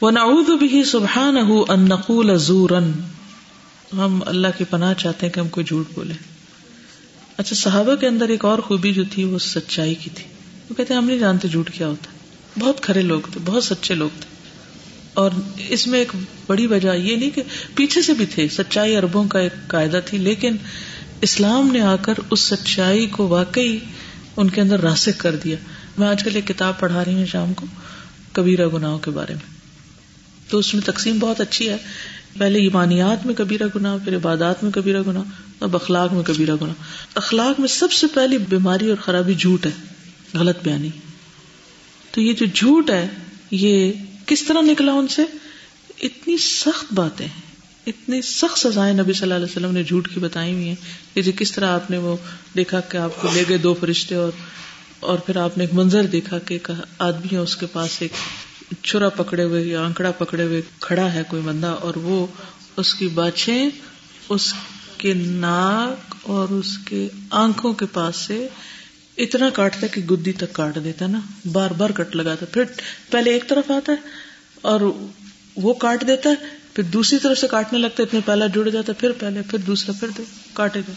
وہ 0.00 0.10
نعوذ 0.10 0.50
بھی 0.58 0.84
سبحان 0.84 1.36
ان 1.68 1.80
نقول 1.80 2.38
زورن 2.38 2.92
ہم 3.92 4.22
اللہ 4.26 4.48
کی 4.58 4.64
پناہ 4.64 4.94
چاہتے 4.94 5.26
ہیں 5.26 5.32
کہ 5.32 5.40
ہم 5.40 5.48
کوئی 5.48 5.66
جھوٹ 5.66 5.86
بولے۔ 5.94 6.14
اچھا 7.36 7.56
صحابہ 7.56 7.94
کے 7.94 8.06
اندر 8.06 8.28
ایک 8.28 8.44
اور 8.44 8.58
خوبی 8.58 8.92
جو 8.92 9.02
تھی، 9.10 9.24
وہ 9.24 9.38
سچائی 9.38 9.94
کی 9.94 10.10
تھی۔ 10.14 10.24
وہ 10.70 10.74
کہتے 10.74 10.94
ہیں، 10.94 11.00
ہم 11.00 11.06
نہیں 11.06 11.18
جانتے 11.18 11.48
جھوٹ 11.48 11.70
کیا 11.70 11.86
ہوتا۔ 11.86 12.10
بہت 12.58 12.80
کھڑے 12.80 13.02
لوگ 13.02 13.20
تھے، 13.32 13.40
بہت 13.44 13.64
سچے 13.64 13.94
لوگ 13.94 14.10
تھے۔ 14.20 14.39
اور 15.14 15.30
اس 15.68 15.86
میں 15.86 15.98
ایک 15.98 16.12
بڑی 16.46 16.66
وجہ 16.66 16.94
یہ 16.94 17.16
نہیں 17.16 17.30
کہ 17.30 17.42
پیچھے 17.74 18.02
سے 18.02 18.12
بھی 18.12 18.26
تھے، 18.26 18.48
سچائی 18.48 18.96
اربوں 18.96 19.24
کا 19.24 19.38
ایک 19.38 19.68
قاعدہ 19.68 20.00
تھی، 20.06 20.18
لیکن 20.18 20.56
اسلام 21.20 21.72
نے 21.72 21.80
آ 21.80 21.96
کر 21.96 22.14
اس 22.30 22.40
سچائی 22.40 23.06
کو 23.06 23.28
واقعی 23.28 23.78
ان 24.36 24.50
کے 24.50 24.60
اندر 24.60 24.80
راسک 24.80 25.20
کر 25.20 25.36
دیا۔ 25.36 25.56
میں 25.98 26.08
آج 26.08 26.24
کل 26.24 26.34
ایک 26.34 26.46
کتاب 26.46 26.80
پڑھا 26.80 27.04
رہی 27.04 27.14
ہوں 27.14 27.26
شام 27.26 27.54
کو، 27.54 27.66
کبیرہ 28.32 28.68
گناہوں 28.68 28.98
کے 28.98 29.10
بارے 29.10 29.34
میں۔ 29.34 29.60
تو 30.50 30.58
اس 30.58 30.74
میں 30.74 30.82
تقسیم 30.82 31.18
بہت 31.18 31.40
اچھی 31.40 31.68
ہے۔ 31.68 31.76
پہلے 32.38 32.58
ایمانیات 32.58 33.26
میں 33.26 33.34
کبیرہ 33.34 33.64
گنا 33.76 33.96
پھر 34.04 34.16
عبادات 34.16 34.64
میں 34.64 34.72
کبیرہ 34.72 35.02
گنا 35.06 35.22
اب 35.60 35.76
اخلاق 35.76 36.12
میں 36.12 36.22
کبیرہ 36.22 36.54
گنا 36.62 36.72
اخلاق 37.14 37.60
میں 37.60 37.68
سب 37.68 37.92
سے 37.92 38.06
پہلی 38.14 38.38
بیماری 38.38 38.88
اور 38.88 38.96
خرابی 38.96 39.34
جھوٹ 39.34 39.66
ہے، 39.66 39.70
غلط 40.34 40.58
بیانی۔ 40.62 40.88
تو 42.10 42.20
یہ 42.20 42.32
جو 42.32 42.46
جھوٹ 42.54 42.90
ہے، 42.90 43.08
یہ 43.50 43.92
کس 44.30 44.42
طرح 44.42 44.60
نکلا 44.60 44.92
ان 44.92 45.08
سے؟ 45.08 45.22
اتنی 46.02 46.36
سخت 46.36 46.92
باتیں 46.92 47.26
ہیں۔ 47.26 47.50
اتنی 47.86 48.22
سخت 48.22 48.58
سزائیں 48.58 48.94
نبی 48.94 49.12
صلی 49.12 49.22
اللہ 49.22 49.34
علیہ 49.34 49.44
وسلم 49.44 49.72
نے 49.72 49.82
جھوٹ 49.82 50.14
کی 50.14 50.20
بتائی 50.20 50.52
ہوئی 50.52 50.68
ہیں 50.68 50.74
کہ 51.14 51.22
جی 51.22 51.32
کس 51.32 51.52
طرح 51.52 51.70
آپ 51.70 51.90
نے 51.90 51.98
وہ 51.98 52.16
دیکھا 52.56 52.80
کہ 52.80 52.96
آپ 52.96 53.20
کو 53.20 53.28
لے 53.34 53.44
گئے 53.48 53.56
دو 53.56 53.74
فرشتے 53.74 54.14
اور 54.14 54.32
اور 55.00 55.18
پھر 55.18 55.36
آپ 55.36 55.58
نے 55.58 55.64
ایک 55.64 55.74
منظر 55.74 56.02
دیکھا 56.02 56.38
کہ 56.38 56.54
ایک 56.54 56.70
آدمی 56.98 57.28
ہے، 57.32 57.36
اس 57.36 57.56
کے 57.56 57.66
پاس 57.66 57.90
ایک 57.98 58.12
چھرا 58.82 59.08
پکڑے 59.08 59.44
ہوئے 59.44 59.62
یا 59.62 59.84
آنکڑا 59.84 60.10
پکڑے 60.10 60.44
ہوئے 60.44 60.62
کھڑا 60.80 61.14
ہے 61.14 61.22
کوئی 61.28 61.42
بندہ 61.42 61.66
اور 61.66 61.94
وہ 61.96 62.26
اس 62.76 62.94
کی 62.94 63.06
باچھیں 63.06 63.70
اس 64.28 64.54
کے 64.96 65.14
ناک 65.14 66.14
اور 66.22 66.48
اس 66.48 66.78
کے 66.78 67.08
آنکھوں 67.30 67.72
کے 67.72 67.86
پاس 67.86 68.16
سے 68.16 68.48
اتنا 69.22 69.50
کاٹتا 69.50 69.86
کہ 69.86 70.00
گدی 70.00 70.32
تک 70.32 70.52
کاٹ 70.52 70.78
دیتا 70.84 71.06
نا۔ 71.06 71.20
بار 71.52 71.70
بار 71.70 71.90
کٹ 71.90 72.16
لگاتا 72.16 72.46
پھر 72.46 72.62
پہلے 73.10 73.30
ایک 73.30 73.48
طرف 73.48 73.70
آتا 73.70 73.92
ہے 73.92 73.96
اور 74.62 74.80
وہ 75.56 75.74
کاٹ 75.74 76.06
دیتا 76.06 76.30
ہے، 76.30 76.34
پھر 76.74 76.84
دوسری 76.84 77.18
طرف 77.18 77.38
سے 77.38 77.46
کاٹنے 77.48 77.78
لگتا 77.78 78.02
ہے، 78.02 78.06
اتنے 78.08 78.20
پہلا 78.24 78.46
جڑ 78.46 78.68
جاتا 78.68 78.92
ہے، 78.92 79.00
پھر 79.00 79.12
پہلے، 79.12 79.42
پھر 79.50 79.58
دوسرا، 79.58 79.92
پھر 80.00 80.22
کاٹے 80.52 80.80
گا۔ 80.80 80.92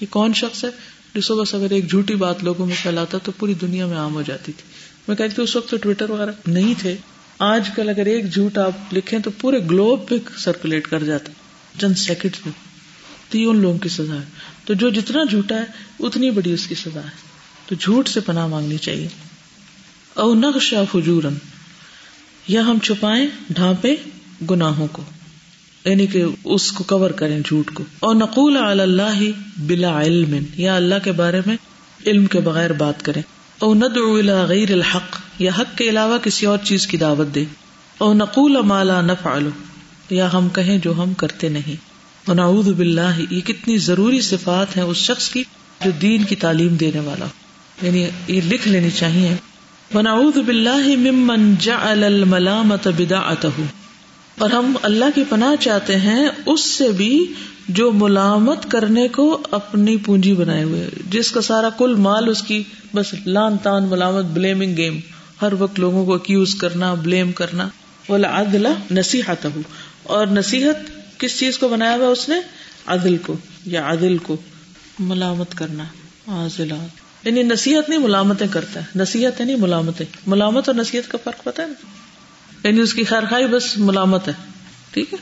یہ 0.00 0.06
کون 0.10 0.32
شخص 0.32 0.64
ہے؟ 0.64 0.70
جو 1.14 1.20
صبح 1.20 1.58
اگر 1.58 1.70
ایک 1.70 1.90
جھوٹی 1.90 2.14
بات 2.14 2.44
لوگوں 2.44 2.66
میں 2.66 2.76
پھیلاتا 2.82 3.18
تو 3.18 3.32
پوری 3.32 3.54
دنیا 3.54 3.86
میں 3.86 3.96
عام 3.96 4.14
ہو 4.14 4.22
جاتی 4.22 4.52
تھی۔ 4.52 4.70
میں 5.08 5.16
کہتی 5.16 5.42
اس 5.42 5.56
وقت 5.56 5.70
تو 5.70 5.76
ٹویٹر 5.76 6.10
وغیرہ 6.10 6.30
نہیں 6.46 6.74
تھے۔ 6.78 6.96
آج 7.38 7.70
کل 7.76 7.88
اگر 7.88 8.06
ایک 8.06 8.32
جھوٹ 8.32 8.58
آپ 8.58 8.94
لکھیں 8.94 9.18
تو 9.18 9.30
پورے 9.30 9.58
گلوب 9.58 10.08
پہ 10.08 10.14
سرکولیٹ 10.38 10.88
کر 10.88 11.02
جاتا 11.02 11.32
چند 11.80 11.94
سیکنڈ 11.94 12.36
میں۔ 12.44 12.52
تو 13.32 13.38
یہ 13.38 13.46
ان 13.46 13.62
لوگوں 13.62 13.78
کی 13.78 13.88
سزا 13.88 14.14
ہے۔ 14.14 14.24
تو 14.64 14.74
جو 14.74 14.90
جتنا 14.90 15.24
جھوٹا 15.30 15.56
ہے، 15.56 15.64
اتنی 16.00 16.30
بڑی 16.30 16.52
اس 16.52 16.66
کی 16.66 16.74
سزا 16.74 17.00
ہے۔ 17.00 17.35
تو 17.66 17.74
جھوٹ 17.74 18.08
سے 18.08 18.20
پناہ 18.20 18.46
مانگنی 18.46 18.78
چاہیے۔ 18.78 19.08
او 20.14 20.34
نقشا 20.34 20.82
فجورن 20.92 21.34
یا 22.48 22.60
ہم 22.60 22.78
چھپائیں 22.82 23.26
ڈھانپے 23.50 23.94
گناہوں 24.50 24.86
کو 24.92 25.02
یعنی 25.84 26.06
کہ 26.06 26.24
اس 26.44 26.72
کو 26.72 26.84
کور 26.84 27.10
کریں 27.10 27.40
جھوٹ 27.40 27.70
کو۔ 27.74 27.84
اور 28.00 28.14
نقول 28.14 28.56
اللہ 28.56 29.20
بلا 29.58 30.02
علم، 30.02 30.36
یا 30.54 30.76
اللہ 30.76 30.94
کے 31.04 31.12
بارے 31.12 31.40
میں 31.46 31.56
علم 32.06 32.26
کے 32.26 32.40
بغیر 32.40 32.72
بات 32.72 33.04
کریں۔ 33.04 33.22
او 33.58 33.74
ندعو 33.74 34.14
الى 34.14 34.32
غیر 34.48 34.72
الحق، 34.72 35.16
یا 35.38 35.50
حق 35.58 35.78
کے 35.78 35.88
علاوہ 35.88 36.18
کسی 36.18 36.46
اور 36.46 36.58
چیز 36.62 36.86
کی 36.86 36.96
دعوت 36.96 37.34
دے 37.34 37.44
او 37.98 38.14
نقول 38.14 38.62
مالا 38.62 39.00
نفعل، 39.00 39.48
یا 40.10 40.32
ہم 40.32 40.48
کہیں 40.48 40.78
جو 40.78 41.02
ہم 41.02 41.14
کرتے 41.14 41.48
نہیں۔ 41.48 41.76
ونعوذ 42.30 42.68
باللہ، 42.68 43.20
یہ 43.30 43.40
کتنی 43.40 43.78
ضروری 43.78 44.20
صفات 44.20 44.76
ہیں 44.76 44.84
اس 44.84 44.96
شخص 44.96 45.30
کی 45.30 45.44
جو 45.84 45.90
دین 46.02 46.24
کی 46.24 46.36
تعلیم 46.36 46.76
دینے 46.76 47.00
والا 47.00 47.24
ہو۔ 47.24 47.45
یعنی 47.82 48.06
یہ 48.28 48.40
لکھ 48.40 48.68
لینی 48.68 48.90
چاہیے۔ 48.90 49.36
ونعوذ 49.94 50.38
باللہ 50.38 50.96
ممن 50.96 51.54
جعل 51.60 52.04
الملامت 52.04 52.88
بدعته 52.98 53.62
اور 54.38 54.50
ہم 54.50 54.76
اللہ 54.82 55.04
کی 55.14 55.24
پناہ 55.28 55.62
چاہتے 55.62 55.96
ہیں 55.96 56.28
اس 56.46 56.60
سے 56.60 56.92
بھی 56.92 57.32
جو 57.68 57.92
ملامت 57.92 58.70
کرنے 58.70 59.08
کو 59.08 59.40
اپنی 59.50 59.96
پونجی 59.96 60.34
بنائے 60.34 60.62
ہوئے۔ 60.62 60.90
جس 61.10 61.30
کا 61.30 61.40
سارا 61.40 61.68
کل 61.70 61.94
مال 61.94 62.28
اس 62.28 62.42
کی 62.42 62.62
بس 62.94 63.14
لان 63.26 63.56
تان 63.62 63.88
ملامت 63.88 64.24
بلیمنگ 64.24 64.76
گیم۔ 64.76 65.00
ہر 65.42 65.52
وقت 65.58 65.80
لوگوں 65.80 66.06
کو 66.06 66.14
اکیوز 66.14 66.54
کرنا، 66.54 66.94
بلیم 66.94 67.32
کرنا۔ 67.32 67.68
بولا 68.08 68.40
عدل 68.40 68.66
نصیحت 68.90 69.46
اور 70.02 70.26
نصیحت 70.26 70.76
کس 71.18 71.38
چیز 71.38 71.58
کو 71.58 71.68
بنایا 71.68 71.96
ہوا 71.96 72.06
اس 72.06 72.28
نے؟ 72.28 72.36
عدل 72.86 73.16
کو 73.16 73.36
یا 73.66 73.92
عدل 73.92 74.18
کو۔ 74.18 74.36
ملامت 74.98 75.54
کرنا 75.54 75.84
عاضلات 76.26 77.05
یعنی 77.26 77.42
نصیحت 77.42 77.88
نہیں 77.88 77.98
ملامتیں 77.98 78.46
کرتا 78.50 78.80
ہے 78.80 78.84
نصیحت 78.96 79.40
ہے 79.40 79.44
نہیں 79.44 79.56
ملامتیں۔ 79.56 80.06
ملامت 80.26 80.68
اور 80.68 80.76
نصیحت 80.76 81.10
کا 81.10 81.18
فرق 81.24 81.44
پتا 81.44 81.62
ہے 81.62 81.68
نا؟ 81.68 81.86
یعنی 82.68 82.80
اس 82.80 82.94
کی 82.94 83.04
خیر 83.04 83.22
خائی 83.30 83.46
بس 83.46 83.78
ملامت 83.78 84.28
ہے۔ 84.28 84.32
ٹھیک 84.90 85.12
ہے؟ 85.12 85.18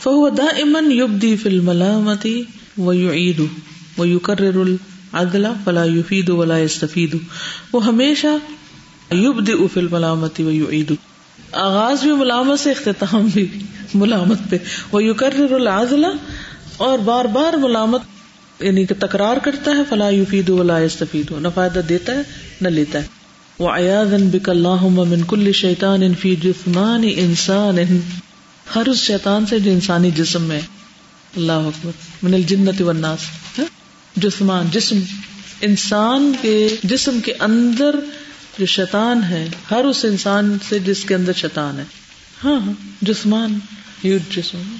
فہو 0.00 0.28
دا 0.28 0.44
امن 0.44 0.92
یوب 0.92 1.10
دی 1.22 1.36
فل 1.36 1.60
ملامتی 1.60 2.42
و 2.78 2.92
یو 2.94 3.10
عید 3.10 3.42
و 3.98 4.04
یو 4.06 4.18
کر 4.18 4.40
العدلا 4.54 5.52
فلا 5.64 5.84
یفید 5.84 6.28
ولا 6.28 6.56
استفید 6.56 7.16
وہ 7.72 7.86
ہمیشہ 7.86 8.26
یوب 9.10 9.46
دی 9.46 9.52
فل 9.72 9.88
ملامتی 9.90 10.42
و 10.42 10.50
یو 10.50 10.70
عید 10.70 10.92
آغاز 11.52 12.02
بھی 12.02 12.12
ملامت 12.12 12.60
سے 12.60 12.70
اختتام 12.70 13.28
بھی 13.32 13.62
ملامت 13.94 14.38
پہ۔ 14.50 14.56
وہ 14.92 15.04
یو 15.04 15.14
کر 15.14 15.34
العدلا 15.50 16.08
اور 16.76 16.98
بار 16.98 17.24
بار 17.24 17.52
ملامت 17.52 18.00
یعنی 18.60 18.86
کہ 18.86 18.94
تکرار 18.98 19.36
کرتا 19.36 19.70
ہے 19.70 19.82
فلاح 19.88 20.10
یفید 20.10 20.48
ولا 20.48 20.76
استفید 20.76 21.30
نہ 21.30 21.48
فائدہ 21.54 21.78
دیتا 21.78 22.12
ہے، 22.12 22.22
نہ 22.60 22.68
لیتا 22.68 23.02
ہے۔ 23.02 23.06
وہ 23.58 23.70
ایادن 23.70 24.28
بک 24.28 24.48
اللہ 24.48 24.82
من 24.82 25.22
کل 25.22 25.52
شیطان 25.52 26.02
ان 26.02 26.14
فی 26.14 26.36
جسمان 26.36 27.04
انسان 27.16 27.76
ہر 28.76 28.86
اس 28.86 28.96
شیطان 28.96 29.46
سے 29.46 29.58
جو 29.58 29.70
انسانی 29.70 30.10
جسم 30.10 30.42
میں، 30.42 30.60
اللہ 31.36 31.52
اکبر، 31.52 31.90
من 32.22 32.34
الجنت 32.34 32.82
والناس 32.82 33.18
ہاں؟ 33.58 33.64
جسمان 34.16 34.66
جسم۔ 34.72 34.98
انسان 35.60 36.32
کے 36.40 36.76
جسم 36.82 37.18
کے 37.24 37.32
اندر 37.40 37.96
جو 38.58 38.66
شیطان 38.66 39.22
ہے، 39.22 39.48
ہر 39.70 39.84
اس 39.84 40.04
انسان 40.04 40.58
سے 40.68 40.78
جس 40.78 41.04
کے 41.04 41.14
اندر 41.14 41.32
شیطان 41.32 41.78
ہے۔ 41.78 41.84
ہاں 42.44 42.60
ہاں 42.60 42.72
جسمان 43.02 43.58
ہیوج 44.04 44.36
جسم۔ 44.36 44.76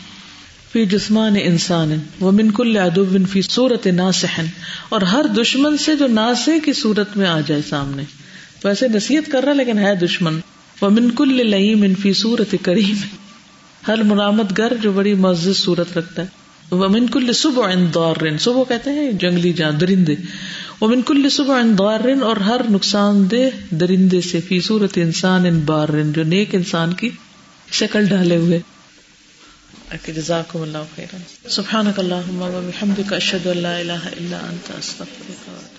فی 0.77 0.87
جسمان 0.87 1.35
انسان 1.43 1.99
وہ 2.21 2.33
منکل 2.33 2.77
ادب 2.77 3.29
فی 3.31 3.43
صورت 3.43 3.87
ناسحن 3.87 4.47
اور 4.89 5.03
ہر 5.03 5.25
دشمن 5.25 5.77
سے 5.77 5.97
جو 5.97 6.07
ناسے 6.07 6.61
کی 6.61 6.73
صورت 6.73 7.17
میں 7.17 7.27
آ 7.27 7.41
جائے 7.47 7.61
سامنے۔ 7.69 8.03
ویسے 8.65 8.89
نصیحت 8.89 9.33
کر 9.33 9.45
رہا 9.45 9.53
لیکن 9.53 9.79
ہے 9.79 9.95
دشمن۔ 9.95 10.41
وہ 10.81 10.89
منکل 10.89 11.47
لئیم 11.51 11.95
فی 11.95 12.13
صورت 12.13 12.55
کریم۔ 12.63 12.97
ہر 13.89 14.03
مرامت 14.03 14.59
گر 14.59 14.73
جو 14.83 14.93
بڑی 14.93 15.15
معزز 15.15 15.57
صورت 15.57 15.99
رکھتا 15.99 16.23
ہے۔ 16.23 16.27
وہ 16.71 16.89
منکل 16.89 17.33
صبح 17.33 17.73
دور 17.95 18.17
صبح 18.41 18.63
کہتے 18.69 18.91
ہیں 18.91 19.13
جنگلی 19.13 19.53
جان، 19.53 19.81
درندے۔ 19.81 20.15
وہ 20.81 20.89
منکل 20.89 21.29
صبح 21.31 21.63
دور 21.79 22.01
اور 22.23 22.37
ہر 22.37 22.61
نقصان 22.71 23.31
دہ 23.31 23.75
درندے 23.75 24.21
سے، 24.21 24.41
فی 24.41 24.61
صورت 24.61 24.93
انسان 24.97 25.47
ان 25.47 25.61
بار، 25.61 25.89
جو 26.15 26.23
نیک 26.25 26.55
انسان 26.55 26.93
کی 26.93 27.11
شکل 27.73 28.07
ڈالے 28.07 28.37
ہوئے۔ 28.37 28.61
جزاکم 29.91 30.63
اللہ 30.63 30.79
خیرا 30.95 31.17
سبحانک 31.49 31.99
اللہم 31.99 32.43
و 32.43 32.61
بحمدک 32.67 33.13
اشہد 33.13 33.47
ان 33.47 33.59
لا 33.59 33.77
الہ 33.77 34.07
الا 34.07 34.39
انت 34.39 34.71
استغفرک 34.79 35.76